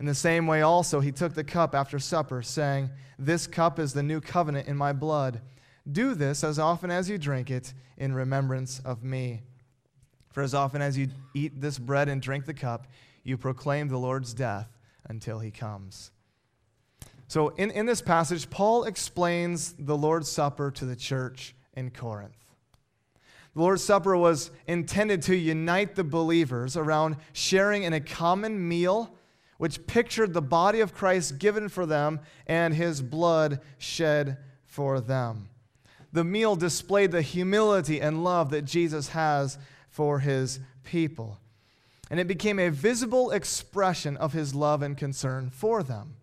In 0.00 0.06
the 0.06 0.14
same 0.14 0.46
way, 0.46 0.62
also, 0.62 1.00
he 1.00 1.12
took 1.12 1.34
the 1.34 1.44
cup 1.44 1.74
after 1.74 1.98
supper, 1.98 2.42
saying, 2.42 2.90
This 3.18 3.46
cup 3.46 3.78
is 3.78 3.92
the 3.92 4.02
new 4.02 4.20
covenant 4.20 4.68
in 4.68 4.76
my 4.76 4.92
blood. 4.92 5.40
Do 5.90 6.14
this 6.14 6.42
as 6.42 6.58
often 6.58 6.90
as 6.90 7.08
you 7.08 7.18
drink 7.18 7.50
it 7.50 7.74
in 7.96 8.12
remembrance 8.14 8.80
of 8.80 9.02
me. 9.02 9.42
For 10.30 10.42
as 10.42 10.54
often 10.54 10.82
as 10.82 10.96
you 10.96 11.08
eat 11.34 11.60
this 11.60 11.78
bread 11.78 12.08
and 12.08 12.20
drink 12.20 12.46
the 12.46 12.54
cup, 12.54 12.86
you 13.24 13.36
proclaim 13.36 13.88
the 13.88 13.98
Lord's 13.98 14.34
death 14.34 14.68
until 15.08 15.38
he 15.38 15.50
comes. 15.50 16.10
So, 17.26 17.48
in, 17.50 17.70
in 17.72 17.84
this 17.84 18.00
passage, 18.00 18.48
Paul 18.48 18.84
explains 18.84 19.74
the 19.78 19.96
Lord's 19.96 20.30
Supper 20.30 20.70
to 20.70 20.86
the 20.86 20.96
church 20.96 21.54
in 21.74 21.90
Corinth. 21.90 22.32
The 23.54 23.60
Lord's 23.60 23.84
Supper 23.84 24.16
was 24.16 24.50
intended 24.66 25.22
to 25.22 25.36
unite 25.36 25.94
the 25.94 26.04
believers 26.04 26.76
around 26.76 27.16
sharing 27.32 27.82
in 27.82 27.92
a 27.92 28.00
common 28.00 28.66
meal, 28.66 29.14
which 29.58 29.86
pictured 29.86 30.32
the 30.32 30.40
body 30.40 30.80
of 30.80 30.94
Christ 30.94 31.38
given 31.38 31.68
for 31.68 31.84
them 31.84 32.20
and 32.46 32.72
his 32.72 33.02
blood 33.02 33.60
shed 33.76 34.38
for 34.64 35.00
them. 35.00 35.48
The 36.12 36.24
meal 36.24 36.56
displayed 36.56 37.10
the 37.10 37.20
humility 37.20 38.00
and 38.00 38.24
love 38.24 38.50
that 38.50 38.64
Jesus 38.64 39.08
has 39.08 39.58
for 39.90 40.20
his 40.20 40.60
people. 40.84 41.38
And 42.10 42.18
it 42.18 42.26
became 42.26 42.58
a 42.58 42.70
visible 42.70 43.30
expression 43.30 44.16
of 44.16 44.32
his 44.32 44.54
love 44.54 44.82
and 44.82 44.96
concern 44.96 45.50
for 45.50 45.82
them. 45.82 46.16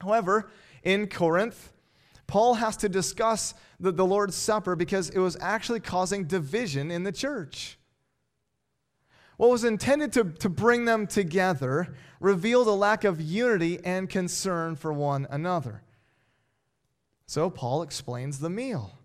However, 0.00 0.50
in 0.82 1.06
Corinth, 1.06 1.72
Paul 2.26 2.54
has 2.54 2.76
to 2.78 2.88
discuss 2.88 3.54
the, 3.80 3.90
the 3.90 4.04
Lord's 4.04 4.36
Supper 4.36 4.76
because 4.76 5.08
it 5.10 5.18
was 5.18 5.36
actually 5.40 5.80
causing 5.80 6.24
division 6.24 6.90
in 6.90 7.04
the 7.04 7.12
church. 7.12 7.78
What 9.36 9.50
was 9.50 9.64
intended 9.64 10.12
to, 10.14 10.24
to 10.24 10.48
bring 10.48 10.84
them 10.84 11.06
together 11.06 11.94
revealed 12.20 12.66
a 12.66 12.72
lack 12.72 13.04
of 13.04 13.20
unity 13.20 13.78
and 13.84 14.10
concern 14.10 14.74
for 14.74 14.92
one 14.92 15.26
another. 15.30 15.82
So 17.26 17.48
Paul 17.48 17.82
explains 17.82 18.40
the 18.40 18.50
meal. 18.50 18.97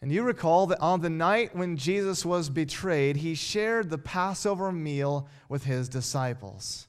And 0.00 0.12
you 0.12 0.22
recall 0.22 0.66
that 0.68 0.80
on 0.80 1.00
the 1.00 1.10
night 1.10 1.56
when 1.56 1.76
Jesus 1.76 2.24
was 2.24 2.50
betrayed, 2.50 3.16
he 3.16 3.34
shared 3.34 3.90
the 3.90 3.98
Passover 3.98 4.70
meal 4.70 5.28
with 5.48 5.64
his 5.64 5.88
disciples. 5.88 6.86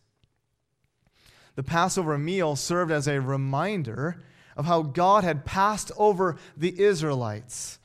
The 1.55 1.63
Passover 1.63 2.17
meal 2.17 2.55
served 2.55 2.91
as 2.91 3.07
a 3.07 3.19
reminder 3.19 4.21
of 4.55 4.65
how 4.65 4.83
God 4.83 5.23
had 5.23 5.45
passed 5.45 5.91
over 5.97 6.37
the 6.55 6.79
Israelites 6.79 7.79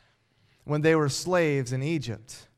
when 0.64 0.83
they 0.83 0.95
were 0.95 1.09
slaves 1.09 1.73
in 1.73 1.83
Egypt. 1.83 2.49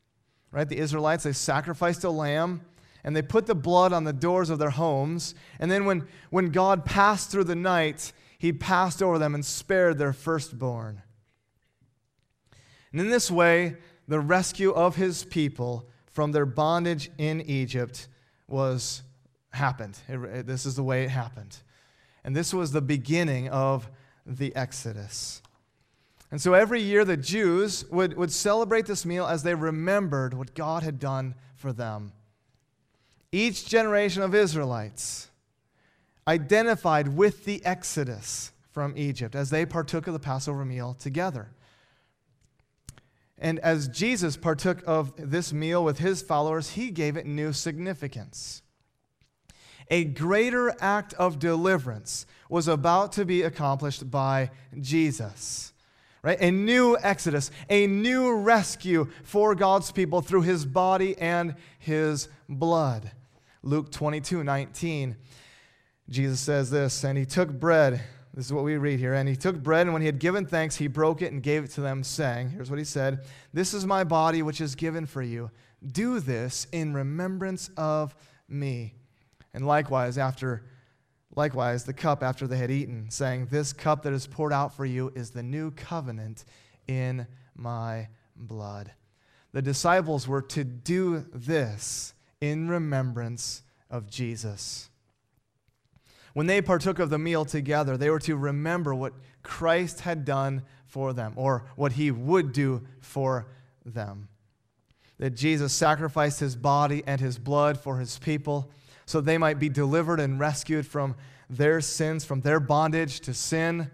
Right? 0.51 0.67
The 0.67 0.77
Israelites, 0.77 1.23
they 1.23 1.33
sacrificed 1.33 2.03
a 2.03 2.09
lamb 2.09 2.61
and 3.03 3.15
they 3.15 3.21
put 3.21 3.45
the 3.45 3.55
blood 3.55 3.93
on 3.93 4.03
the 4.03 4.13
doors 4.13 4.49
of 4.49 4.59
their 4.59 4.71
homes. 4.71 5.33
And 5.59 5.71
then 5.71 5.85
when, 5.85 6.07
when 6.29 6.49
God 6.49 6.83
passed 6.83 7.31
through 7.31 7.45
the 7.45 7.55
night, 7.55 8.11
he 8.37 8.51
passed 8.51 9.01
over 9.01 9.17
them 9.17 9.33
and 9.33 9.45
spared 9.45 9.97
their 9.97 10.13
firstborn. 10.13 11.01
And 12.91 13.01
in 13.01 13.09
this 13.09 13.29
way, 13.29 13.77
the 14.07 14.19
rescue 14.19 14.71
of 14.71 14.95
his 14.95 15.23
people 15.23 15.87
from 16.11 16.31
their 16.31 16.45
bondage 16.45 17.11
in 17.17 17.41
Egypt 17.41 18.07
was 18.47 19.03
happened. 19.51 19.97
It, 20.07 20.17
it, 20.17 20.47
this 20.47 20.65
is 20.65 20.75
the 20.75 20.83
way 20.83 21.03
it 21.03 21.09
happened. 21.09 21.57
And 22.23 22.35
this 22.35 22.53
was 22.53 22.71
the 22.71 22.81
beginning 22.81 23.49
of 23.49 23.89
the 24.25 24.55
Exodus. 24.55 25.41
And 26.31 26.41
so 26.41 26.53
every 26.53 26.81
year 26.81 27.05
the 27.05 27.17
Jews 27.17 27.85
would, 27.89 28.17
would 28.17 28.31
celebrate 28.31 28.85
this 28.85 29.05
meal 29.05 29.25
as 29.25 29.43
they 29.43 29.55
remembered 29.55 30.33
what 30.33 30.55
God 30.55 30.83
had 30.83 30.99
done 30.99 31.35
for 31.55 31.71
them. 31.71 32.11
Each 33.31 33.65
generation 33.65 34.21
of 34.23 34.35
Israelites 34.35 35.29
identified 36.27 37.09
with 37.09 37.45
the 37.45 37.63
Exodus 37.65 38.51
from 38.71 38.93
Egypt 38.97 39.35
as 39.35 39.49
they 39.49 39.65
partook 39.65 40.07
of 40.07 40.13
the 40.13 40.19
Passover 40.19 40.65
meal 40.65 40.95
together. 40.99 41.49
And 43.37 43.59
as 43.59 43.87
Jesus 43.87 44.35
partook 44.35 44.81
of 44.87 45.13
this 45.17 45.53
meal 45.53 45.83
with 45.83 45.99
his 45.99 46.21
followers, 46.21 46.71
he 46.71 46.91
gave 46.91 47.17
it 47.17 47.25
new 47.25 47.53
significance 47.53 48.61
a 49.89 50.03
greater 50.03 50.73
act 50.79 51.13
of 51.15 51.39
deliverance 51.39 52.25
was 52.49 52.67
about 52.67 53.13
to 53.13 53.25
be 53.25 53.43
accomplished 53.43 54.09
by 54.09 54.51
Jesus. 54.79 55.73
Right? 56.23 56.39
A 56.41 56.51
new 56.51 56.97
exodus, 57.01 57.51
a 57.69 57.87
new 57.87 58.35
rescue 58.37 59.09
for 59.23 59.55
God's 59.55 59.91
people 59.91 60.21
through 60.21 60.41
his 60.41 60.65
body 60.65 61.17
and 61.17 61.55
his 61.79 62.27
blood. 62.49 63.11
Luke 63.63 63.91
22 63.91 64.43
19, 64.43 65.15
Jesus 66.09 66.39
says 66.39 66.69
this, 66.69 67.03
and 67.03 67.17
he 67.17 67.25
took 67.25 67.51
bread. 67.51 68.01
This 68.37 68.45
is 68.45 68.53
what 68.53 68.63
we 68.63 68.77
read 68.77 68.99
here. 68.99 69.15
And 69.15 69.27
he 69.27 69.35
took 69.35 69.63
bread, 69.63 69.87
and 69.87 69.93
when 69.93 70.03
he 70.03 70.05
had 70.05 70.19
given 70.19 70.45
thanks, 70.45 70.75
he 70.75 70.85
broke 70.85 71.23
it 71.23 71.31
and 71.31 71.41
gave 71.41 71.63
it 71.63 71.71
to 71.71 71.81
them, 71.81 72.03
saying, 72.03 72.51
Here's 72.51 72.69
what 72.69 72.77
he 72.77 72.85
said 72.85 73.25
This 73.51 73.73
is 73.73 73.83
my 73.83 74.03
body, 74.03 74.43
which 74.43 74.61
is 74.61 74.75
given 74.75 75.07
for 75.07 75.23
you. 75.23 75.49
Do 75.83 76.19
this 76.19 76.67
in 76.71 76.93
remembrance 76.93 77.71
of 77.77 78.15
me. 78.47 78.93
And 79.55 79.65
likewise, 79.65 80.19
after 80.19 80.63
likewise 81.35 81.83
the 81.83 81.93
cup 81.93 82.21
after 82.21 82.45
they 82.45 82.57
had 82.57 82.69
eaten, 82.69 83.09
saying, 83.09 83.47
This 83.47 83.73
cup 83.73 84.03
that 84.03 84.13
is 84.13 84.27
poured 84.27 84.53
out 84.53 84.75
for 84.75 84.85
you 84.85 85.11
is 85.15 85.31
the 85.31 85.41
new 85.41 85.71
covenant 85.71 86.45
in 86.87 87.25
my 87.55 88.07
blood. 88.35 88.91
The 89.51 89.63
disciples 89.63 90.27
were 90.27 90.43
to 90.43 90.63
do 90.63 91.25
this 91.33 92.13
in 92.39 92.69
remembrance 92.69 93.63
of 93.89 94.07
Jesus. 94.07 94.91
When 96.37 96.45
they 96.45 96.61
partook 96.61 96.99
of 96.99 97.09
the 97.09 97.17
meal 97.17 97.45
together, 97.45 97.97
they 97.97 98.11
were 98.11 98.19
to 98.19 98.35
remember 98.35 98.93
what 98.93 99.13
Christ 99.41 100.01
had 100.01 100.23
done 100.23 100.61
for 100.85 101.11
them, 101.11 101.33
or 101.35 101.65
what 101.75 101.93
he 101.93 102.11
would 102.11 102.53
do 102.53 102.83
for 103.01 103.47
them. 103.83 104.27
That 105.17 105.31
Jesus 105.31 105.73
sacrificed 105.73 106.39
his 106.39 106.55
body 106.55 107.01
and 107.07 107.19
his 107.19 107.39
blood 107.39 107.79
for 107.79 107.97
his 107.97 108.19
people 108.19 108.69
so 109.07 109.19
they 109.19 109.39
might 109.39 109.57
be 109.57 109.67
delivered 109.67 110.19
and 110.19 110.39
rescued 110.39 110.85
from 110.85 111.15
their 111.49 111.81
sins, 111.81 112.23
from 112.23 112.41
their 112.41 112.59
bondage 112.59 113.21
to 113.21 113.33
sin, 113.33 113.89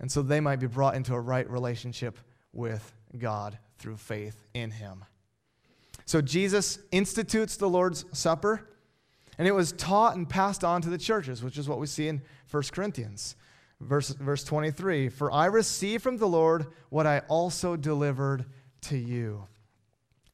and 0.00 0.10
so 0.10 0.22
they 0.22 0.40
might 0.40 0.58
be 0.58 0.66
brought 0.66 0.96
into 0.96 1.14
a 1.14 1.20
right 1.20 1.48
relationship 1.48 2.18
with 2.52 2.92
God 3.16 3.58
through 3.78 3.98
faith 3.98 4.42
in 4.54 4.72
Him. 4.72 5.04
So 6.04 6.20
Jesus 6.20 6.80
institutes 6.90 7.56
the 7.56 7.70
Lord's 7.70 8.06
Supper. 8.10 8.68
And 9.42 9.48
it 9.48 9.54
was 9.56 9.72
taught 9.72 10.14
and 10.14 10.28
passed 10.28 10.62
on 10.62 10.82
to 10.82 10.88
the 10.88 10.96
churches, 10.96 11.42
which 11.42 11.58
is 11.58 11.68
what 11.68 11.80
we 11.80 11.88
see 11.88 12.06
in 12.06 12.22
1 12.48 12.62
Corinthians. 12.70 13.34
Verse, 13.80 14.10
verse 14.10 14.44
23 14.44 15.08
For 15.08 15.32
I 15.32 15.46
received 15.46 16.04
from 16.04 16.18
the 16.18 16.28
Lord 16.28 16.68
what 16.90 17.08
I 17.08 17.22
also 17.26 17.74
delivered 17.74 18.44
to 18.82 18.96
you. 18.96 19.48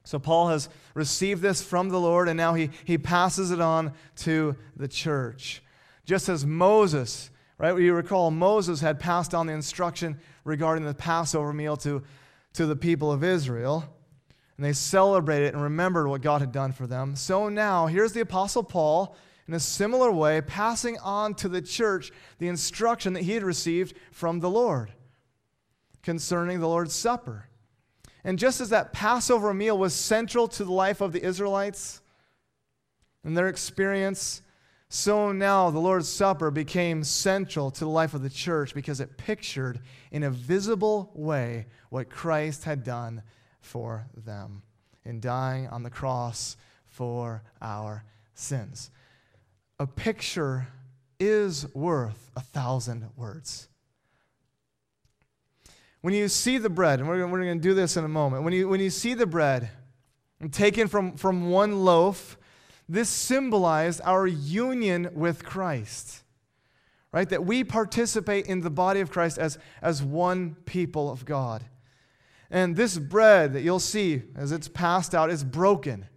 So 0.03 0.19
Paul 0.19 0.49
has 0.49 0.69
received 0.93 1.41
this 1.41 1.59
from 1.59 1.89
the 1.89 1.99
Lord, 1.99 2.29
and 2.29 2.37
now 2.37 2.53
he, 2.53 2.69
he 2.85 2.99
passes 2.99 3.49
it 3.49 3.59
on 3.59 3.93
to 4.17 4.55
the 4.75 4.87
church. 4.87 5.63
Just 6.05 6.29
as 6.29 6.45
Moses, 6.45 7.31
right? 7.57 7.75
You 7.81 7.95
recall 7.95 8.29
Moses 8.29 8.79
had 8.79 8.99
passed 8.99 9.33
on 9.33 9.47
the 9.47 9.53
instruction 9.53 10.19
regarding 10.43 10.85
the 10.85 10.93
Passover 10.93 11.51
meal 11.51 11.77
to, 11.77 12.03
to 12.53 12.67
the 12.67 12.75
people 12.75 13.11
of 13.11 13.23
Israel, 13.23 13.91
and 14.59 14.65
they 14.65 14.73
celebrated 14.73 15.53
and 15.53 15.63
remembered 15.63 16.09
what 16.09 16.21
God 16.21 16.41
had 16.41 16.51
done 16.51 16.73
for 16.73 16.85
them. 16.85 17.15
So 17.15 17.47
now, 17.47 17.87
here's 17.87 18.11
the 18.11 18.19
Apostle 18.19 18.61
Paul 18.61 19.15
in 19.47 19.53
a 19.53 19.59
similar 19.59 20.11
way, 20.11 20.41
passing 20.41 20.97
on 20.97 21.33
to 21.35 21.47
the 21.47 21.61
church 21.61 22.11
the 22.39 22.49
instruction 22.49 23.13
that 23.13 23.23
he 23.23 23.31
had 23.31 23.43
received 23.43 23.93
from 24.11 24.41
the 24.41 24.49
Lord 24.49 24.91
concerning 26.03 26.59
the 26.59 26.67
Lord's 26.67 26.93
Supper. 26.93 27.47
And 28.25 28.37
just 28.37 28.59
as 28.59 28.67
that 28.71 28.91
Passover 28.91 29.53
meal 29.53 29.77
was 29.77 29.93
central 29.93 30.49
to 30.49 30.65
the 30.65 30.73
life 30.73 30.99
of 30.99 31.13
the 31.13 31.23
Israelites 31.23 32.01
and 33.23 33.37
their 33.37 33.47
experience, 33.47 34.41
so 34.89 35.31
now 35.31 35.69
the 35.69 35.79
Lord's 35.79 36.09
Supper 36.09 36.51
became 36.51 37.05
central 37.05 37.71
to 37.71 37.85
the 37.85 37.89
life 37.89 38.13
of 38.13 38.23
the 38.23 38.29
church 38.29 38.73
because 38.73 38.99
it 38.99 39.15
pictured 39.15 39.79
in 40.11 40.23
a 40.23 40.29
visible 40.29 41.11
way 41.15 41.67
what 41.89 42.09
Christ 42.09 42.65
had 42.65 42.83
done 42.83 43.23
for 43.61 44.07
them 44.15 44.63
in 45.05 45.19
dying 45.19 45.67
on 45.67 45.83
the 45.83 45.89
cross 45.89 46.57
for 46.87 47.43
our 47.61 48.03
sins 48.33 48.91
a 49.79 49.87
picture 49.87 50.67
is 51.19 51.73
worth 51.73 52.31
a 52.35 52.41
thousand 52.41 53.09
words. 53.15 53.69
When 56.01 56.13
you 56.13 56.27
see 56.27 56.57
the 56.57 56.69
bread, 56.69 56.99
and 56.99 57.07
we're, 57.07 57.25
we're 57.27 57.43
going 57.43 57.59
to 57.59 57.67
do 57.67 57.73
this 57.73 57.97
in 57.97 58.05
a 58.05 58.09
moment, 58.09 58.43
when 58.43 58.53
you, 58.53 58.67
when 58.69 58.79
you 58.79 58.89
see 58.89 59.13
the 59.13 59.25
bread 59.25 59.69
taken 60.51 60.87
from, 60.87 61.17
from 61.17 61.49
one 61.49 61.83
loaf, 61.83 62.37
this 62.87 63.09
symbolized 63.09 64.01
our 64.03 64.25
union 64.27 65.09
with 65.13 65.43
Christ, 65.43 66.23
right? 67.11 67.27
That 67.27 67.45
we 67.45 67.63
participate 67.63 68.47
in 68.47 68.61
the 68.61 68.69
body 68.69 69.01
of 69.01 69.11
Christ 69.11 69.37
as, 69.37 69.57
as 69.81 70.01
one 70.01 70.55
people 70.65 71.11
of 71.11 71.25
God. 71.25 71.63
And 72.51 72.75
this 72.75 72.97
bread 72.97 73.53
that 73.53 73.61
you'll 73.61 73.79
see 73.79 74.23
as 74.35 74.51
it's 74.51 74.67
passed 74.67 75.13
out 75.13 75.29
is 75.29 75.43
broken. 75.43 76.07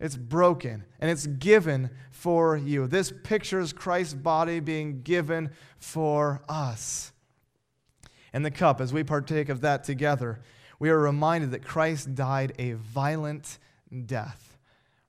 It's 0.00 0.16
broken 0.16 0.84
and 0.98 1.10
it's 1.10 1.26
given 1.26 1.90
for 2.10 2.56
you. 2.56 2.86
This 2.86 3.12
pictures 3.22 3.72
Christ's 3.72 4.14
body 4.14 4.60
being 4.60 5.02
given 5.02 5.50
for 5.78 6.42
us. 6.48 7.12
And 8.32 8.44
the 8.44 8.50
cup, 8.50 8.80
as 8.80 8.92
we 8.92 9.04
partake 9.04 9.48
of 9.48 9.60
that 9.60 9.84
together, 9.84 10.40
we 10.78 10.90
are 10.90 10.98
reminded 10.98 11.50
that 11.50 11.64
Christ 11.64 12.14
died 12.14 12.52
a 12.58 12.72
violent 12.72 13.58
death. 14.06 14.56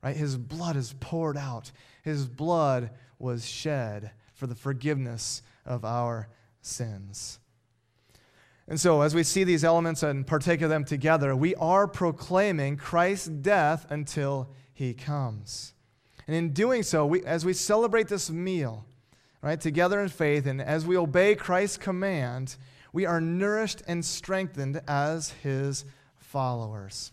Right? 0.04 0.16
His 0.16 0.38
blood 0.38 0.76
is 0.76 0.94
poured 1.00 1.38
out. 1.38 1.72
His 2.04 2.28
blood 2.28 2.92
was 3.20 3.48
shed 3.48 4.12
for 4.34 4.48
the 4.48 4.56
forgiveness 4.56 5.44
of 5.66 5.86
our 5.86 6.28
sins. 6.62 7.40
And 8.72 8.80
so, 8.80 9.02
as 9.02 9.14
we 9.14 9.24
see 9.24 9.44
these 9.44 9.66
elements 9.66 10.02
and 10.02 10.26
partake 10.26 10.62
of 10.62 10.70
them 10.70 10.86
together, 10.86 11.36
we 11.36 11.56
are 11.56 11.90
proclaiming 11.90 12.78
Christ's 12.78 13.28
death 13.28 13.86
until 13.90 14.48
he 14.74 14.94
comes. 14.94 15.74
And 16.26 16.34
in 16.34 16.54
doing 16.54 16.82
so, 16.82 17.06
we, 17.06 17.22
as 17.26 17.44
we 17.44 17.52
celebrate 17.52 18.08
this 18.08 18.30
meal, 18.30 18.86
right, 19.42 19.60
together 19.60 20.00
in 20.00 20.08
faith, 20.08 20.46
and 20.46 20.62
as 20.62 20.86
we 20.86 20.96
obey 20.96 21.36
Christ's 21.36 21.76
command, 21.76 22.56
we 22.94 23.06
are 23.06 23.20
nourished 23.20 23.84
and 23.90 24.06
strengthened 24.06 24.80
as 24.88 25.32
his 25.44 25.84
followers. 26.16 27.12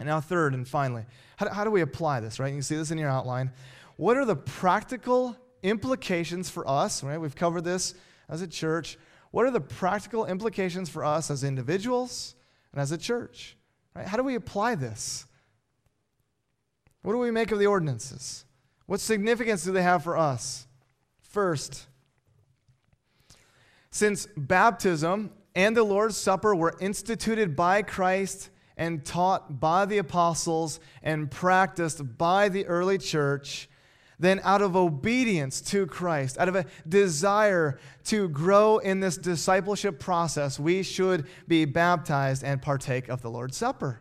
And 0.00 0.08
now, 0.08 0.22
third 0.22 0.54
and 0.54 0.66
finally, 0.66 1.04
how, 1.36 1.50
how 1.50 1.64
do 1.64 1.70
we 1.70 1.82
apply 1.82 2.20
this, 2.20 2.40
right? 2.40 2.54
You 2.54 2.62
see 2.62 2.76
this 2.76 2.90
in 2.90 2.96
your 2.96 3.10
outline. 3.10 3.50
What 3.96 4.16
are 4.16 4.24
the 4.24 4.36
practical 4.36 5.36
implications 5.62 6.48
for 6.48 6.66
us, 6.66 7.04
right? 7.04 7.20
We've 7.20 7.36
covered 7.36 7.64
this 7.64 7.92
as 8.30 8.40
a 8.40 8.48
church. 8.48 8.96
What 9.32 9.46
are 9.46 9.50
the 9.50 9.60
practical 9.60 10.26
implications 10.26 10.88
for 10.88 11.04
us 11.04 11.30
as 11.30 11.42
individuals 11.42 12.36
and 12.72 12.80
as 12.80 12.92
a 12.92 12.98
church? 12.98 13.56
Right? 13.96 14.06
How 14.06 14.16
do 14.16 14.22
we 14.22 14.36
apply 14.36 14.76
this? 14.76 15.26
What 17.02 17.12
do 17.12 17.18
we 17.18 17.30
make 17.30 17.50
of 17.50 17.58
the 17.58 17.66
ordinances? 17.66 18.44
What 18.86 19.00
significance 19.00 19.64
do 19.64 19.72
they 19.72 19.82
have 19.82 20.04
for 20.04 20.16
us? 20.16 20.66
First, 21.20 21.86
since 23.90 24.28
baptism 24.36 25.32
and 25.54 25.76
the 25.76 25.82
Lord's 25.82 26.16
Supper 26.16 26.54
were 26.54 26.76
instituted 26.80 27.56
by 27.56 27.82
Christ 27.82 28.50
and 28.76 29.04
taught 29.04 29.60
by 29.60 29.86
the 29.86 29.98
apostles 29.98 30.78
and 31.02 31.30
practiced 31.30 32.18
by 32.18 32.48
the 32.48 32.66
early 32.66 32.98
church, 32.98 33.68
then 34.22 34.40
out 34.44 34.62
of 34.62 34.76
obedience 34.76 35.60
to 35.60 35.84
Christ, 35.86 36.38
out 36.38 36.48
of 36.48 36.54
a 36.54 36.64
desire 36.88 37.80
to 38.04 38.28
grow 38.28 38.78
in 38.78 39.00
this 39.00 39.16
discipleship 39.16 39.98
process, 39.98 40.60
we 40.60 40.84
should 40.84 41.26
be 41.48 41.64
baptized 41.64 42.44
and 42.44 42.62
partake 42.62 43.08
of 43.08 43.20
the 43.20 43.28
Lord's 43.28 43.56
Supper. 43.56 44.00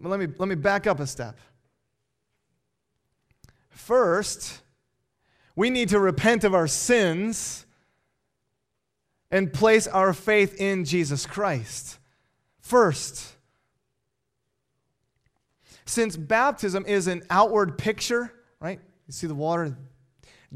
Let 0.00 0.18
me, 0.18 0.26
let 0.38 0.48
me 0.48 0.54
back 0.54 0.86
up 0.86 0.98
a 0.98 1.06
step. 1.06 1.38
First, 3.68 4.62
we 5.54 5.68
need 5.68 5.90
to 5.90 6.00
repent 6.00 6.42
of 6.42 6.54
our 6.54 6.66
sins 6.66 7.66
and 9.30 9.52
place 9.52 9.86
our 9.86 10.14
faith 10.14 10.58
in 10.58 10.86
Jesus 10.86 11.26
Christ. 11.26 11.98
First, 12.60 13.35
since 15.86 16.16
baptism 16.16 16.84
is 16.86 17.06
an 17.06 17.22
outward 17.30 17.78
picture, 17.78 18.32
right? 18.60 18.80
You 19.06 19.12
see 19.12 19.26
the 19.26 19.34
water 19.34 19.76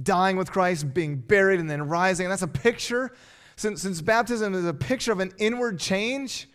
dying 0.01 0.37
with 0.37 0.51
Christ, 0.51 0.93
being 0.93 1.17
buried, 1.17 1.61
and 1.61 1.71
then 1.71 1.89
rising. 1.89 2.27
And 2.27 2.33
that's 2.33 2.43
a 2.43 2.49
picture. 2.49 3.13
Since, 3.57 3.83
since 3.83 4.01
baptism 4.01 4.55
is 4.55 4.65
a 4.67 4.75
picture 4.75 5.13
of 5.13 5.21
an 5.21 5.33
inward 5.39 5.79
change, 5.79 6.49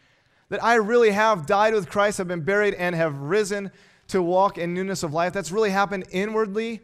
that 0.50 0.64
I 0.64 0.76
really 0.76 1.12
have 1.12 1.46
died 1.46 1.74
with 1.74 1.90
Christ, 1.90 2.18
have 2.18 2.28
been 2.28 2.42
buried, 2.42 2.74
and 2.76 2.96
have 2.96 3.16
risen 3.18 3.72
to 4.08 4.22
walk 4.22 4.58
in 4.58 4.74
newness 4.74 5.04
of 5.04 5.14
life. 5.14 5.34
That's 5.34 5.52
really 5.52 5.72
happened 5.72 6.06
inwardly, 6.12 6.82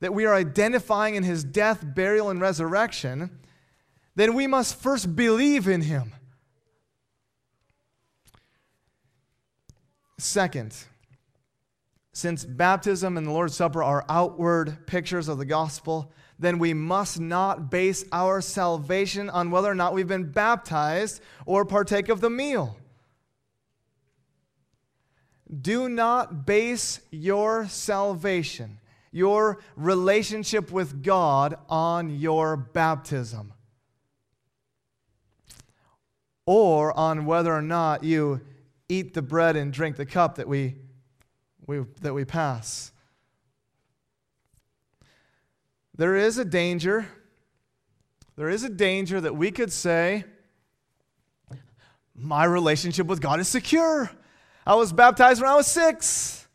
that 0.00 0.12
we 0.12 0.26
are 0.26 0.34
identifying 0.34 1.14
in 1.14 1.22
his 1.22 1.44
death, 1.44 1.84
burial, 1.94 2.30
and 2.30 2.40
resurrection. 2.40 3.38
Then 4.14 4.34
we 4.34 4.46
must 4.46 4.80
first 4.80 5.14
believe 5.16 5.68
in 5.68 5.82
him. 5.82 6.12
Second, 10.18 10.76
since 12.12 12.44
baptism 12.44 13.16
and 13.16 13.26
the 13.26 13.30
Lord's 13.30 13.56
Supper 13.56 13.82
are 13.82 14.04
outward 14.08 14.86
pictures 14.86 15.28
of 15.28 15.38
the 15.38 15.44
gospel, 15.44 16.12
then 16.38 16.58
we 16.58 16.74
must 16.74 17.20
not 17.20 17.70
base 17.70 18.04
our 18.12 18.40
salvation 18.40 19.30
on 19.30 19.50
whether 19.50 19.70
or 19.70 19.74
not 19.74 19.94
we've 19.94 20.08
been 20.08 20.30
baptized 20.30 21.22
or 21.46 21.64
partake 21.64 22.08
of 22.08 22.20
the 22.20 22.30
meal. 22.30 22.76
Do 25.60 25.88
not 25.88 26.46
base 26.46 27.00
your 27.10 27.68
salvation, 27.68 28.78
your 29.10 29.60
relationship 29.76 30.70
with 30.72 31.02
God, 31.02 31.56
on 31.68 32.18
your 32.18 32.56
baptism 32.56 33.52
or 36.46 36.96
on 36.98 37.24
whether 37.26 37.52
or 37.52 37.62
not 37.62 38.02
you 38.02 38.40
eat 38.88 39.14
the 39.14 39.22
bread 39.22 39.56
and 39.56 39.72
drink 39.72 39.96
the 39.96 40.06
cup 40.06 40.36
that 40.36 40.48
we, 40.48 40.74
we, 41.66 41.84
that 42.00 42.14
we 42.14 42.24
pass. 42.24 42.92
There 45.96 46.16
is 46.16 46.38
a 46.38 46.44
danger. 46.44 47.06
There 48.36 48.48
is 48.48 48.64
a 48.64 48.68
danger 48.68 49.20
that 49.20 49.36
we 49.36 49.50
could 49.50 49.72
say, 49.72 50.24
My 52.14 52.44
relationship 52.44 53.06
with 53.06 53.20
God 53.20 53.40
is 53.40 53.48
secure. 53.48 54.10
I 54.66 54.74
was 54.74 54.92
baptized 54.92 55.40
when 55.40 55.50
I 55.50 55.54
was 55.54 55.66
six. 55.66 56.46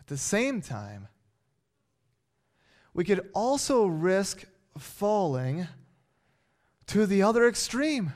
At 0.00 0.06
the 0.08 0.16
same 0.16 0.60
time, 0.60 1.06
we 3.00 3.04
could 3.04 3.30
also 3.32 3.86
risk 3.86 4.44
falling 4.76 5.66
to 6.86 7.06
the 7.06 7.22
other 7.22 7.48
extreme. 7.48 8.12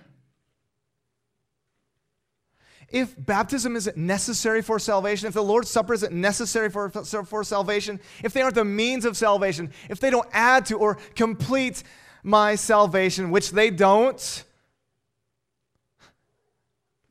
if 2.91 3.15
baptism 3.17 3.77
isn't 3.77 3.97
necessary 3.97 4.61
for 4.61 4.79
salvation, 4.79 5.27
if 5.27 5.33
the 5.33 5.43
Lord's 5.43 5.71
Supper 5.71 5.95
isn't 5.95 6.13
necessary 6.13 6.69
for, 6.69 6.91
for 6.91 7.43
salvation, 7.43 7.99
if 8.23 8.35
they 8.35 8.43
aren't 8.43 8.57
the 8.57 8.65
means 8.67 9.07
of 9.07 9.17
salvation, 9.17 9.73
if 9.89 10.01
they 10.01 10.11
don't 10.11 10.29
add 10.33 10.67
to 10.67 10.79
or 10.79 10.97
complete 11.15 11.83
my 12.23 12.55
salvation, 12.55 13.31
which 13.31 13.53
they 13.53 13.71
don't, 13.71 14.45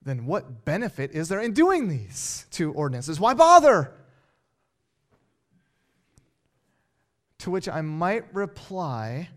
then 0.04 0.28
what 0.28 0.64
benefit 0.64 1.10
is 1.14 1.28
there 1.28 1.42
in 1.42 1.54
doing 1.54 1.88
these 1.88 2.46
two 2.52 2.72
ordinances? 2.74 3.20
Why 3.20 3.34
bother? 3.34 3.92
To 7.44 7.52
which 7.52 7.68
I 7.68 7.82
might 7.82 8.34
reply 8.34 9.28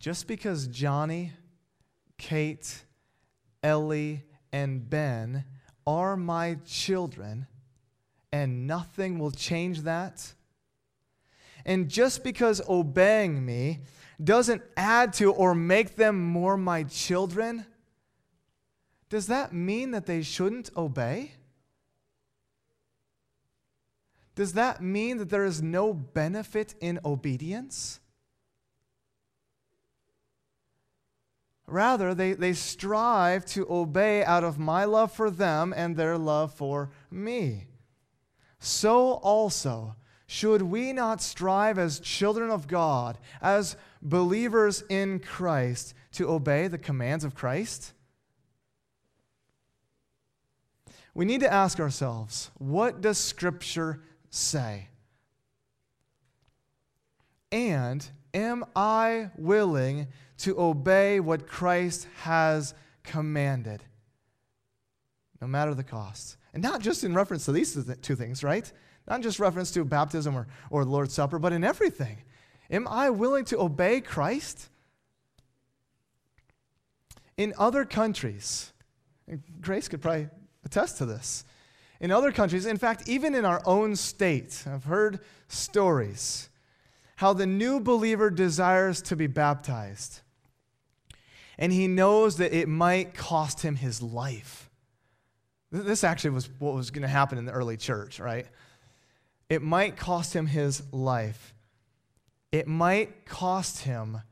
just 0.00 0.26
because 0.26 0.66
Johnny 0.66 1.30
Kate, 2.18 2.82
Ellie, 3.62 4.24
and 4.52 4.90
Ben 4.90 5.44
are 5.86 6.16
my 6.16 6.58
children, 6.66 7.46
and 8.32 8.66
nothing 8.66 9.20
will 9.20 9.30
change 9.30 9.82
that. 9.82 10.34
And 11.64 11.88
just 11.88 12.24
because 12.24 12.60
obeying 12.68 13.46
me 13.46 13.82
doesn't 14.24 14.62
add 14.76 15.12
to 15.12 15.32
or 15.32 15.54
make 15.54 15.94
them 15.94 16.20
more 16.20 16.56
my 16.56 16.82
children, 16.82 17.66
does 19.08 19.28
that 19.28 19.52
mean 19.52 19.92
that 19.92 20.06
they 20.06 20.22
shouldn't 20.22 20.70
obey? 20.76 21.34
Does 24.40 24.54
that 24.54 24.80
mean 24.80 25.18
that 25.18 25.28
there 25.28 25.44
is 25.44 25.60
no 25.60 25.92
benefit 25.92 26.74
in 26.80 26.98
obedience? 27.04 28.00
Rather, 31.66 32.14
they, 32.14 32.32
they 32.32 32.54
strive 32.54 33.44
to 33.44 33.66
obey 33.68 34.24
out 34.24 34.42
of 34.42 34.58
my 34.58 34.86
love 34.86 35.12
for 35.12 35.28
them 35.28 35.74
and 35.76 35.94
their 35.94 36.16
love 36.16 36.54
for 36.54 36.88
me. 37.10 37.66
So 38.58 39.20
also, 39.22 39.94
should 40.26 40.62
we 40.62 40.94
not 40.94 41.20
strive 41.20 41.78
as 41.78 42.00
children 42.00 42.50
of 42.50 42.66
God, 42.66 43.18
as 43.42 43.76
believers 44.00 44.82
in 44.88 45.18
Christ, 45.18 45.92
to 46.12 46.30
obey 46.30 46.66
the 46.66 46.78
commands 46.78 47.24
of 47.24 47.34
Christ? 47.34 47.92
We 51.12 51.26
need 51.26 51.40
to 51.40 51.52
ask 51.52 51.78
ourselves 51.78 52.50
what 52.56 53.02
does 53.02 53.18
Scripture 53.18 54.00
say? 54.30 54.88
And 57.52 58.08
am 58.32 58.64
I 58.74 59.30
willing 59.36 60.06
to 60.38 60.58
obey 60.58 61.20
what 61.20 61.46
Christ 61.46 62.06
has 62.22 62.74
commanded, 63.02 63.82
no 65.40 65.46
matter 65.46 65.74
the 65.74 65.84
cost. 65.84 66.36
And 66.54 66.62
not 66.62 66.80
just 66.80 67.04
in 67.04 67.14
reference 67.14 67.44
to 67.44 67.52
these 67.52 67.78
two 68.02 68.16
things, 68.16 68.42
right? 68.42 68.70
Not 69.08 69.20
just 69.20 69.38
reference 69.38 69.70
to 69.72 69.84
baptism 69.84 70.34
or, 70.34 70.46
or 70.70 70.84
the 70.84 70.90
Lord's 70.90 71.14
Supper, 71.14 71.38
but 71.38 71.52
in 71.52 71.62
everything. 71.62 72.18
Am 72.70 72.88
I 72.88 73.10
willing 73.10 73.44
to 73.46 73.58
obey 73.58 74.00
Christ? 74.00 74.68
In 77.36 77.52
other 77.58 77.84
countries, 77.84 78.72
Grace 79.60 79.88
could 79.88 80.02
probably 80.02 80.28
attest 80.64 80.98
to 80.98 81.06
this. 81.06 81.44
In 82.00 82.10
other 82.10 82.32
countries, 82.32 82.66
in 82.66 82.78
fact, 82.78 83.08
even 83.08 83.34
in 83.34 83.44
our 83.44 83.62
own 83.66 83.94
state, 83.94 84.64
I've 84.66 84.84
heard 84.84 85.20
stories 85.48 86.48
how 87.16 87.34
the 87.34 87.46
new 87.46 87.80
believer 87.80 88.30
desires 88.30 89.02
to 89.02 89.16
be 89.16 89.26
baptized 89.26 90.20
and 91.60 91.70
he 91.70 91.86
knows 91.86 92.38
that 92.38 92.54
it 92.54 92.68
might 92.68 93.12
cost 93.14 93.60
him 93.60 93.76
his 93.76 94.00
life. 94.02 94.70
This 95.70 96.02
actually 96.02 96.30
was 96.30 96.48
what 96.58 96.74
was 96.74 96.90
going 96.90 97.02
to 97.02 97.08
happen 97.08 97.36
in 97.36 97.44
the 97.44 97.52
early 97.52 97.76
church, 97.76 98.18
right? 98.18 98.46
It 99.50 99.60
might 99.60 99.96
cost 99.96 100.34
him 100.34 100.46
his 100.46 100.82
life. 100.90 101.54
It 102.50 102.66
might 102.66 103.26
cost 103.26 103.80
him 103.80 104.22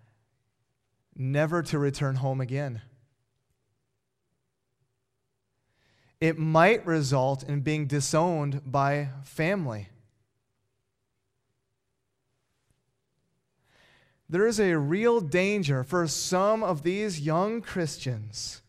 never 1.15 1.63
to 1.65 1.79
return 1.79 2.17
home 2.17 2.41
again. 2.41 2.81
It 6.21 6.39
might 6.39 6.85
result 6.85 7.43
in 7.45 7.61
being 7.61 7.87
disowned 7.87 8.63
by 8.65 9.11
family. 9.23 9.89
there 14.29 14.47
is 14.47 14.61
a 14.61 14.79
real 14.79 15.21
danger 15.21 15.83
for 15.83 16.07
some 16.07 16.63
of 16.63 16.83
these 16.83 17.21
young 17.21 17.63
Christians. 17.63 18.61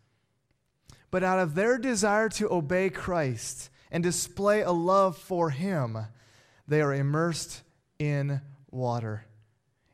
But 1.12 1.24
out 1.24 1.40
of 1.40 1.56
their 1.56 1.78
desire 1.78 2.30
to 2.30 2.52
obey 2.52 2.90
Christ 2.90 3.70
and 3.92 4.04
display 4.04 4.62
a 4.62 4.72
love 4.72 5.18
for 5.18 5.50
Him, 5.50 5.98
they 6.68 6.82
are 6.82 6.94
immersed 6.94 7.64
in 7.98 8.42
water 8.72 9.26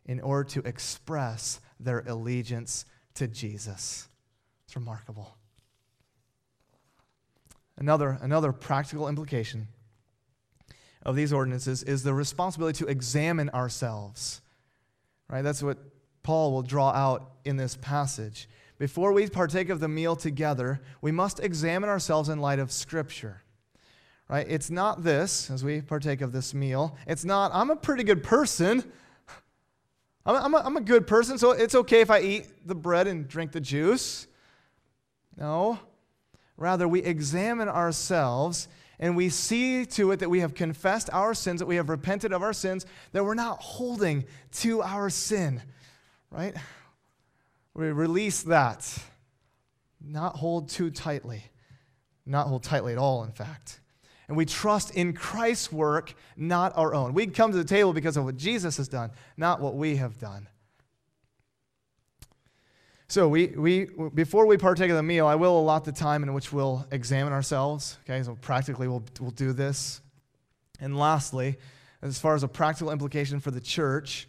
in 0.06 0.20
order 0.20 0.44
to 0.50 0.60
express 0.68 1.62
their 1.80 2.00
allegiance 2.02 2.86
to 3.16 3.28
Jesus. 3.28 4.08
It's 4.66 4.76
remarkable. 4.76 5.36
Another, 7.78 8.18
another 8.22 8.52
practical 8.52 9.08
implication 9.08 9.68
of 11.04 11.16
these 11.16 11.34
ordinances 11.34 11.84
is 11.84 12.04
the 12.04 12.14
responsibility 12.14 12.78
to 12.84 12.88
examine 12.90 13.50
ourselves 13.50 14.42
Right? 15.30 15.42
That's 15.42 15.64
what 15.64 15.78
Paul 16.24 16.52
will 16.52 16.62
draw 16.62 16.90
out 16.90 17.32
in 17.46 17.58
this 17.58 17.78
passage. 17.78 18.48
Before 18.78 19.14
we 19.14 19.28
partake 19.28 19.70
of 19.70 19.80
the 19.80 19.88
meal 19.88 20.16
together, 20.16 20.82
we 21.02 21.12
must 21.12 21.40
examine 21.40 21.90
ourselves 21.90 22.30
in 22.30 22.40
light 22.40 22.60
of 22.60 22.72
Scripture. 22.72 23.42
Right? 24.28 24.46
It's 24.50 24.70
not 24.70 25.04
this, 25.04 25.50
as 25.50 25.64
we 25.64 25.82
partake 25.82 26.22
of 26.22 26.32
this 26.32 26.54
meal, 26.54 26.98
it's 27.08 27.24
not, 27.24 27.52
I'm 27.54 27.70
a 27.70 27.76
pretty 27.76 28.04
good 28.04 28.24
person. 28.24 28.84
I'm 30.26 30.36
a, 30.36 30.40
I'm, 30.40 30.54
a, 30.54 30.58
I'm 30.58 30.78
a 30.78 30.82
good 30.82 31.06
person, 31.06 31.38
so 31.38 31.52
it's 31.52 31.76
okay 31.76 32.02
if 32.02 32.10
I 32.10 32.22
eat 32.22 32.48
the 32.68 32.76
bread 32.76 33.08
and 33.08 33.28
drink 33.28 33.52
the 33.52 33.62
juice. 33.62 34.28
No. 35.38 35.80
Rather, 36.58 36.88
we 36.88 37.02
examine 37.02 37.68
ourselves 37.68 38.68
and 39.00 39.16
we 39.16 39.30
see 39.30 39.86
to 39.86 40.12
it 40.12 40.20
that 40.20 40.30
we 40.30 40.40
have 40.40 40.54
confessed 40.54 41.10
our 41.12 41.34
sins, 41.34 41.60
that 41.60 41.66
we 41.66 41.76
have 41.76 41.90
repented 41.90 42.32
of 42.32 42.42
our 42.42 42.54
sins, 42.54 42.86
that 43.12 43.26
we're 43.26 43.34
not 43.34 43.62
holding 43.62 44.26
to 44.52 44.82
our 44.82 45.10
sin, 45.10 45.62
right? 46.32 46.56
We 47.74 47.88
release 47.88 48.44
that, 48.44 48.98
not 50.02 50.38
hold 50.38 50.70
too 50.70 50.90
tightly, 50.92 51.44
not 52.26 52.48
hold 52.48 52.64
tightly 52.64 52.94
at 52.94 52.98
all, 52.98 53.24
in 53.26 53.32
fact. 53.32 53.82
And 54.28 54.38
we 54.38 54.46
trust 54.46 54.96
in 54.96 55.14
Christ's 55.14 55.72
work, 55.72 56.16
not 56.38 56.76
our 56.78 56.96
own. 56.96 57.14
We 57.14 57.28
come 57.28 57.52
to 57.52 57.58
the 57.58 57.64
table 57.66 57.94
because 57.94 58.18
of 58.18 58.24
what 58.24 58.38
Jesus 58.38 58.78
has 58.78 58.88
done, 58.88 59.12
not 59.38 59.60
what 59.60 59.76
we 59.76 59.98
have 59.98 60.18
done. 60.20 60.48
So 63.08 63.28
we, 63.28 63.48
we 63.48 63.88
before 64.14 64.48
we 64.48 64.58
partake 64.58 64.90
of 64.90 64.98
the 64.98 65.04
meal, 65.04 65.28
I 65.28 65.36
will 65.36 65.60
allot 65.60 65.86
the 65.86 65.92
time 65.92 66.24
in 66.24 66.34
which 66.34 66.52
we'll 66.52 66.88
examine 66.92 67.34
ourselves. 67.34 67.98
Okay, 68.04 68.22
so 68.24 68.36
practically 68.42 68.88
we'll, 68.88 69.04
we'll 69.20 69.32
do 69.32 69.54
this. 69.54 70.02
And 70.80 70.98
lastly, 70.98 71.58
as 72.02 72.20
far 72.20 72.36
as 72.36 72.44
a 72.44 72.48
practical 72.48 72.92
implication 72.92 73.40
for 73.40 73.52
the 73.52 73.62
church 73.62 74.28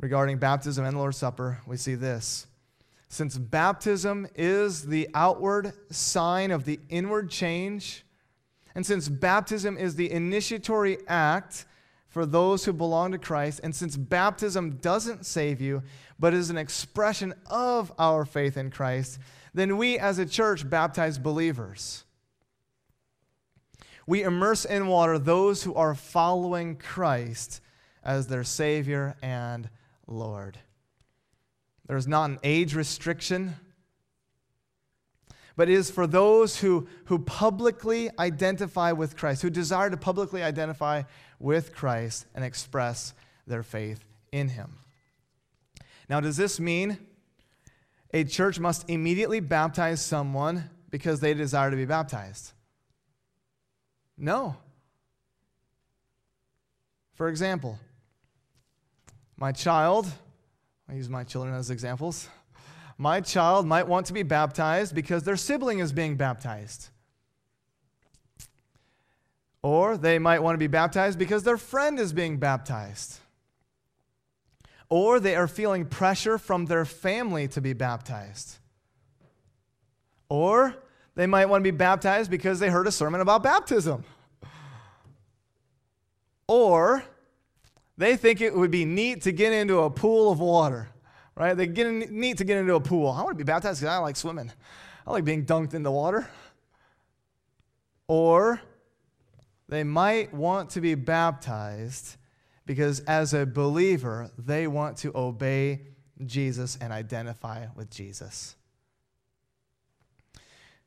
regarding 0.00 0.38
baptism 0.38 0.84
and 0.84 0.96
the 0.96 0.98
Lord's 0.98 1.16
Supper, 1.16 1.60
we 1.66 1.76
see 1.76 1.94
this. 1.94 2.46
Since 3.08 3.38
baptism 3.38 4.26
is 4.34 4.86
the 4.86 5.08
outward 5.14 5.72
sign 5.90 6.50
of 6.50 6.64
the 6.64 6.80
inward 6.88 7.30
change, 7.30 8.04
and 8.74 8.84
since 8.84 9.08
baptism 9.08 9.78
is 9.78 9.94
the 9.94 10.10
initiatory 10.10 10.98
act 11.06 11.66
for 12.16 12.24
those 12.24 12.64
who 12.64 12.72
belong 12.72 13.12
to 13.12 13.18
Christ, 13.18 13.60
and 13.62 13.74
since 13.74 13.94
baptism 13.94 14.78
doesn't 14.78 15.26
save 15.26 15.60
you, 15.60 15.82
but 16.18 16.32
is 16.32 16.48
an 16.48 16.56
expression 16.56 17.34
of 17.44 17.92
our 17.98 18.24
faith 18.24 18.56
in 18.56 18.70
Christ, 18.70 19.18
then 19.52 19.76
we 19.76 19.98
as 19.98 20.18
a 20.18 20.24
church 20.24 20.66
baptize 20.66 21.18
believers. 21.18 22.04
We 24.06 24.22
immerse 24.22 24.64
in 24.64 24.86
water 24.86 25.18
those 25.18 25.62
who 25.62 25.74
are 25.74 25.94
following 25.94 26.76
Christ 26.76 27.60
as 28.02 28.28
their 28.28 28.44
Savior 28.44 29.14
and 29.20 29.68
Lord. 30.06 30.56
There's 31.86 32.08
not 32.08 32.30
an 32.30 32.38
age 32.42 32.74
restriction, 32.74 33.56
but 35.54 35.68
it 35.68 35.74
is 35.74 35.90
for 35.90 36.06
those 36.06 36.60
who, 36.60 36.88
who 37.06 37.18
publicly 37.18 38.08
identify 38.18 38.92
with 38.92 39.18
Christ, 39.18 39.42
who 39.42 39.50
desire 39.50 39.90
to 39.90 39.98
publicly 39.98 40.42
identify 40.42 41.02
with 41.38 41.74
Christ 41.74 42.26
and 42.34 42.44
express 42.44 43.14
their 43.46 43.62
faith 43.62 44.04
in 44.32 44.48
Him. 44.48 44.78
Now, 46.08 46.20
does 46.20 46.36
this 46.36 46.60
mean 46.60 46.98
a 48.12 48.24
church 48.24 48.58
must 48.58 48.88
immediately 48.88 49.40
baptize 49.40 50.04
someone 50.04 50.70
because 50.90 51.20
they 51.20 51.34
desire 51.34 51.70
to 51.70 51.76
be 51.76 51.84
baptized? 51.84 52.52
No. 54.16 54.56
For 57.14 57.28
example, 57.28 57.78
my 59.36 59.52
child, 59.52 60.06
I 60.88 60.94
use 60.94 61.08
my 61.08 61.24
children 61.24 61.54
as 61.54 61.70
examples. 61.70 62.28
My 62.98 63.20
child 63.20 63.66
might 63.66 63.86
want 63.86 64.06
to 64.06 64.12
be 64.12 64.22
baptized 64.22 64.94
because 64.94 65.22
their 65.24 65.36
sibling 65.36 65.80
is 65.80 65.92
being 65.92 66.16
baptized. 66.16 66.88
Or 69.62 69.96
they 69.96 70.18
might 70.18 70.42
want 70.42 70.54
to 70.54 70.58
be 70.58 70.66
baptized 70.66 71.18
because 71.18 71.42
their 71.42 71.56
friend 71.56 71.98
is 71.98 72.12
being 72.12 72.38
baptized. 72.38 73.18
Or 74.88 75.18
they 75.18 75.34
are 75.34 75.48
feeling 75.48 75.86
pressure 75.86 76.38
from 76.38 76.66
their 76.66 76.84
family 76.84 77.48
to 77.48 77.60
be 77.60 77.72
baptized. 77.72 78.58
Or 80.28 80.74
they 81.14 81.26
might 81.26 81.46
want 81.46 81.62
to 81.62 81.72
be 81.72 81.76
baptized 81.76 82.30
because 82.30 82.60
they 82.60 82.68
heard 82.68 82.86
a 82.86 82.92
sermon 82.92 83.20
about 83.20 83.42
baptism. 83.42 84.04
Or 86.46 87.02
they 87.96 88.16
think 88.16 88.40
it 88.40 88.54
would 88.54 88.70
be 88.70 88.84
neat 88.84 89.22
to 89.22 89.32
get 89.32 89.52
into 89.52 89.80
a 89.80 89.90
pool 89.90 90.30
of 90.30 90.38
water, 90.38 90.88
right? 91.34 91.54
They 91.54 91.66
get 91.66 91.86
in, 91.86 92.00
neat 92.10 92.38
to 92.38 92.44
get 92.44 92.58
into 92.58 92.74
a 92.74 92.80
pool. 92.80 93.10
I 93.10 93.22
want 93.22 93.30
to 93.30 93.44
be 93.44 93.44
baptized 93.44 93.80
because 93.80 93.92
I 93.92 93.98
like 93.98 94.16
swimming. 94.16 94.52
I 95.06 95.12
like 95.12 95.24
being 95.24 95.44
dunked 95.44 95.74
in 95.74 95.82
the 95.82 95.90
water. 95.90 96.28
Or 98.06 98.60
they 99.68 99.84
might 99.84 100.32
want 100.32 100.70
to 100.70 100.80
be 100.80 100.94
baptized 100.94 102.16
because 102.66 103.00
as 103.00 103.34
a 103.34 103.46
believer, 103.46 104.30
they 104.38 104.66
want 104.66 104.98
to 104.98 105.12
obey 105.14 105.82
Jesus 106.24 106.78
and 106.80 106.92
identify 106.92 107.66
with 107.74 107.90
Jesus. 107.90 108.56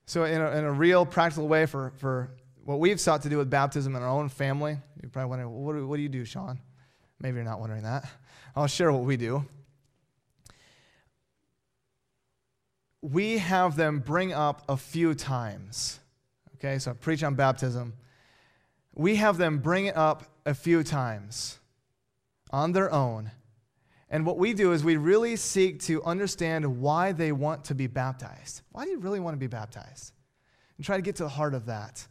So, 0.05 0.23
in 0.23 0.41
a, 0.41 0.51
in 0.51 0.63
a 0.65 0.71
real 0.71 1.05
practical 1.05 1.47
way, 1.47 1.65
for, 1.65 1.93
for 1.97 2.31
what 2.63 2.79
we've 2.79 2.99
sought 2.99 3.21
to 3.23 3.29
do 3.29 3.37
with 3.37 3.49
baptism 3.49 3.95
in 3.95 4.01
our 4.01 4.09
own 4.09 4.27
family, 4.27 4.77
you're 5.01 5.09
probably 5.09 5.29
wondering, 5.29 5.51
what 5.51 5.73
do, 5.73 5.87
what 5.87 5.97
do 5.97 6.01
you 6.01 6.09
do, 6.09 6.25
Sean? 6.25 6.59
Maybe 7.21 7.35
you're 7.35 7.45
not 7.45 7.59
wondering 7.59 7.83
that. 7.83 8.09
I'll 8.55 8.67
share 8.67 8.91
what 8.91 9.03
we 9.03 9.17
do. 9.17 9.45
We 13.01 13.37
have 13.37 13.75
them 13.75 13.99
bring 13.99 14.33
up 14.33 14.63
a 14.67 14.75
few 14.75 15.13
times. 15.13 15.99
Okay, 16.55 16.79
so 16.79 16.91
I 16.91 16.93
preach 16.95 17.23
on 17.23 17.35
baptism. 17.35 17.93
We 18.99 19.15
have 19.15 19.37
them 19.37 19.59
bring 19.59 19.85
it 19.85 19.95
up 19.95 20.25
a 20.45 20.53
few 20.53 20.83
times 20.83 21.57
on 22.51 22.73
their 22.73 22.91
own. 22.91 23.31
And 24.09 24.25
what 24.25 24.37
we 24.37 24.53
do 24.53 24.73
is 24.73 24.83
we 24.83 24.97
really 24.97 25.37
seek 25.37 25.79
to 25.83 26.03
understand 26.03 26.81
why 26.81 27.13
they 27.13 27.31
want 27.31 27.63
to 27.65 27.75
be 27.75 27.87
baptized. 27.87 28.61
Why 28.73 28.83
do 28.83 28.91
you 28.91 28.99
really 28.99 29.21
want 29.21 29.35
to 29.35 29.39
be 29.39 29.47
baptized? 29.47 30.11
And 30.75 30.85
try 30.85 30.97
to 30.97 31.01
get 31.01 31.15
to 31.15 31.23
the 31.23 31.29
heart 31.29 31.53
of 31.53 31.67
that. 31.67 32.05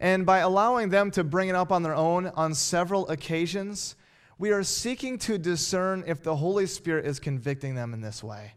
And 0.00 0.26
by 0.26 0.40
allowing 0.40 0.90
them 0.90 1.10
to 1.12 1.24
bring 1.24 1.48
it 1.48 1.54
up 1.54 1.72
on 1.72 1.82
their 1.82 1.94
own 1.94 2.26
on 2.26 2.52
several 2.52 3.08
occasions, 3.08 3.96
we 4.36 4.50
are 4.50 4.62
seeking 4.62 5.16
to 5.20 5.38
discern 5.38 6.04
if 6.06 6.22
the 6.22 6.36
Holy 6.36 6.66
Spirit 6.66 7.06
is 7.06 7.20
convicting 7.20 7.74
them 7.74 7.94
in 7.94 8.02
this 8.02 8.22
way. 8.22 8.52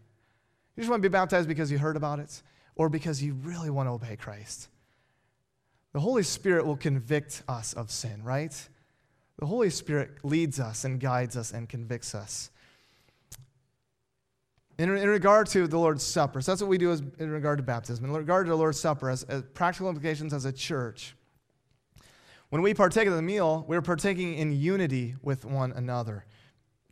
You 0.75 0.81
just 0.81 0.91
want 0.91 1.01
to 1.01 1.09
be 1.09 1.13
baptized 1.13 1.47
because 1.47 1.71
you 1.71 1.77
heard 1.77 1.95
about 1.95 2.19
it 2.19 2.43
or 2.75 2.89
because 2.89 3.23
you 3.23 3.35
really 3.45 3.69
want 3.69 3.87
to 3.87 3.91
obey 3.91 4.17
Christ. 4.17 4.67
The 5.95 6.01
Holy 6.01 6.23
Spirit 6.23 6.65
will 6.65 6.75
convict 6.75 7.41
us 7.47 7.71
of 7.71 7.89
sin, 7.89 8.21
right? 8.21 8.53
The 9.39 9.45
Holy 9.45 9.69
Spirit 9.69 10.25
leads 10.25 10.59
us 10.59 10.83
and 10.83 10.99
guides 10.99 11.37
us 11.37 11.53
and 11.53 11.69
convicts 11.69 12.13
us. 12.13 12.51
In, 14.77 14.93
in 14.93 15.07
regard 15.07 15.47
to 15.51 15.67
the 15.67 15.79
Lord's 15.79 16.03
Supper, 16.03 16.41
so 16.41 16.51
that's 16.51 16.59
what 16.59 16.69
we 16.69 16.77
do 16.77 16.91
as, 16.91 17.01
in 17.17 17.29
regard 17.31 17.59
to 17.59 17.63
baptism. 17.63 18.03
In 18.03 18.11
regard 18.11 18.45
to 18.45 18.49
the 18.49 18.57
Lord's 18.57 18.77
Supper, 18.77 19.09
as, 19.09 19.23
as 19.23 19.43
practical 19.53 19.87
implications 19.87 20.33
as 20.33 20.43
a 20.43 20.51
church, 20.51 21.15
when 22.49 22.61
we 22.61 22.73
partake 22.73 23.07
of 23.07 23.13
the 23.13 23.21
meal, 23.21 23.63
we're 23.65 23.81
partaking 23.81 24.33
in 24.33 24.51
unity 24.51 25.15
with 25.21 25.45
one 25.45 25.71
another 25.71 26.25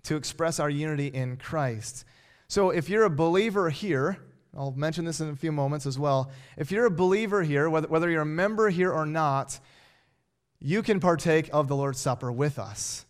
to 0.04 0.16
express 0.16 0.62
our 0.62 0.70
unity 0.70 1.08
in 1.08 1.36
Christ. 1.36 2.06
So 2.48 2.70
if 2.70 2.88
you're 2.88 3.04
a 3.04 3.10
believer 3.10 3.70
here, 3.70 4.18
I'll 4.56 4.72
mention 4.72 5.06
this 5.06 5.20
in 5.20 5.30
a 5.30 5.36
few 5.36 5.52
moments 5.52 5.86
as 5.86 5.98
well. 5.98 6.32
If 6.58 6.72
you're 6.72 6.86
a 6.86 6.92
believer 6.92 7.44
here, 7.44 7.70
whether, 7.70 7.88
whether 7.88 8.10
you're 8.10 8.22
a 8.22 8.26
member 8.26 8.70
here 8.70 8.92
or 8.92 9.06
not, 9.06 9.60
you 10.60 10.84
can 10.84 11.00
partake 11.00 11.50
of 11.52 11.68
the 11.68 11.76
Lord's 11.76 12.00
Supper 12.00 12.32
with 12.32 12.60
us. 12.60 13.06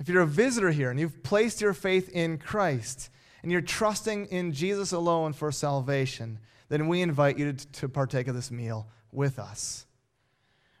If 0.00 0.08
you're 0.08 0.22
a 0.22 0.26
visitor 0.26 0.70
here 0.70 0.90
and 0.90 0.98
you've 0.98 1.22
placed 1.22 1.60
your 1.60 1.72
faith 1.72 2.08
in 2.10 2.38
Christ 2.38 3.10
and 3.42 3.50
you're 3.52 3.60
trusting 3.60 4.26
in 4.26 4.52
Jesus 4.52 4.92
alone 4.92 5.32
for 5.32 5.50
salvation, 5.52 6.38
then 6.68 6.88
we 6.88 7.02
invite 7.02 7.38
you 7.38 7.52
to, 7.52 7.66
to 7.72 7.88
partake 7.88 8.28
of 8.28 8.34
this 8.34 8.50
meal 8.50 8.86
with 9.12 9.38
us 9.38 9.86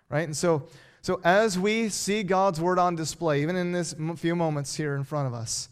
right? 0.08 0.24
And 0.24 0.36
so, 0.36 0.68
so 1.02 1.20
as 1.24 1.58
we 1.58 1.88
see 1.88 2.22
God's 2.22 2.60
word 2.60 2.78
on 2.78 2.96
display, 2.96 3.42
even 3.42 3.56
in 3.56 3.72
this 3.72 3.94
few 4.16 4.34
moments 4.34 4.74
here 4.74 4.94
in 4.96 5.04
front 5.04 5.26
of 5.26 5.34
us, 5.34 5.68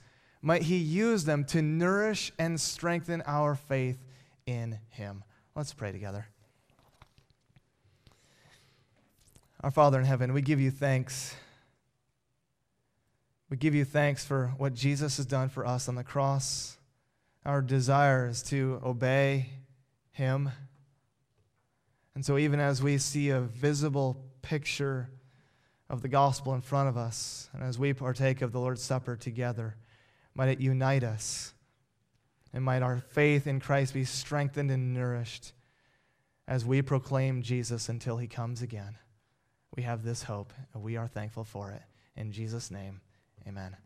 might 0.46 0.62
He 0.62 0.76
use 0.76 1.24
them 1.24 1.44
to 1.46 1.60
nourish 1.60 2.30
and 2.38 2.60
strengthen 2.60 3.20
our 3.26 3.56
faith 3.56 3.98
in 4.46 4.78
Him. 4.90 5.24
Let's 5.56 5.74
pray 5.74 5.90
together. 5.90 6.28
Our 9.64 9.72
Father 9.72 9.98
in 9.98 10.04
heaven, 10.04 10.32
we 10.32 10.42
give 10.42 10.60
you 10.60 10.70
thanks. 10.70 11.34
We 13.50 13.56
give 13.56 13.74
you 13.74 13.84
thanks 13.84 14.24
for 14.24 14.52
what 14.56 14.72
Jesus 14.72 15.16
has 15.16 15.26
done 15.26 15.48
for 15.48 15.66
us 15.66 15.88
on 15.88 15.96
the 15.96 16.04
cross. 16.04 16.78
Our 17.44 17.60
desire 17.60 18.28
is 18.28 18.40
to 18.44 18.80
obey 18.84 19.50
Him. 20.12 20.52
And 22.14 22.24
so, 22.24 22.38
even 22.38 22.60
as 22.60 22.80
we 22.80 22.98
see 22.98 23.30
a 23.30 23.40
visible 23.40 24.22
picture 24.42 25.10
of 25.90 26.02
the 26.02 26.08
gospel 26.08 26.54
in 26.54 26.60
front 26.60 26.88
of 26.88 26.96
us, 26.96 27.50
and 27.52 27.64
as 27.64 27.80
we 27.80 27.92
partake 27.92 28.42
of 28.42 28.52
the 28.52 28.60
Lord's 28.60 28.82
Supper 28.82 29.16
together, 29.16 29.74
might 30.36 30.50
it 30.50 30.60
unite 30.60 31.02
us, 31.02 31.54
and 32.52 32.62
might 32.62 32.82
our 32.82 32.98
faith 32.98 33.46
in 33.46 33.60
Christ 33.60 33.94
be 33.94 34.04
strengthened 34.04 34.70
and 34.70 34.94
nourished 34.94 35.52
as 36.46 36.64
we 36.64 36.82
proclaim 36.82 37.42
Jesus 37.42 37.88
until 37.88 38.18
he 38.18 38.28
comes 38.28 38.62
again. 38.62 38.98
We 39.76 39.82
have 39.82 40.04
this 40.04 40.22
hope, 40.22 40.52
and 40.72 40.82
we 40.82 40.96
are 40.96 41.08
thankful 41.08 41.44
for 41.44 41.70
it. 41.70 41.82
In 42.16 42.32
Jesus' 42.32 42.70
name, 42.70 43.00
amen. 43.46 43.76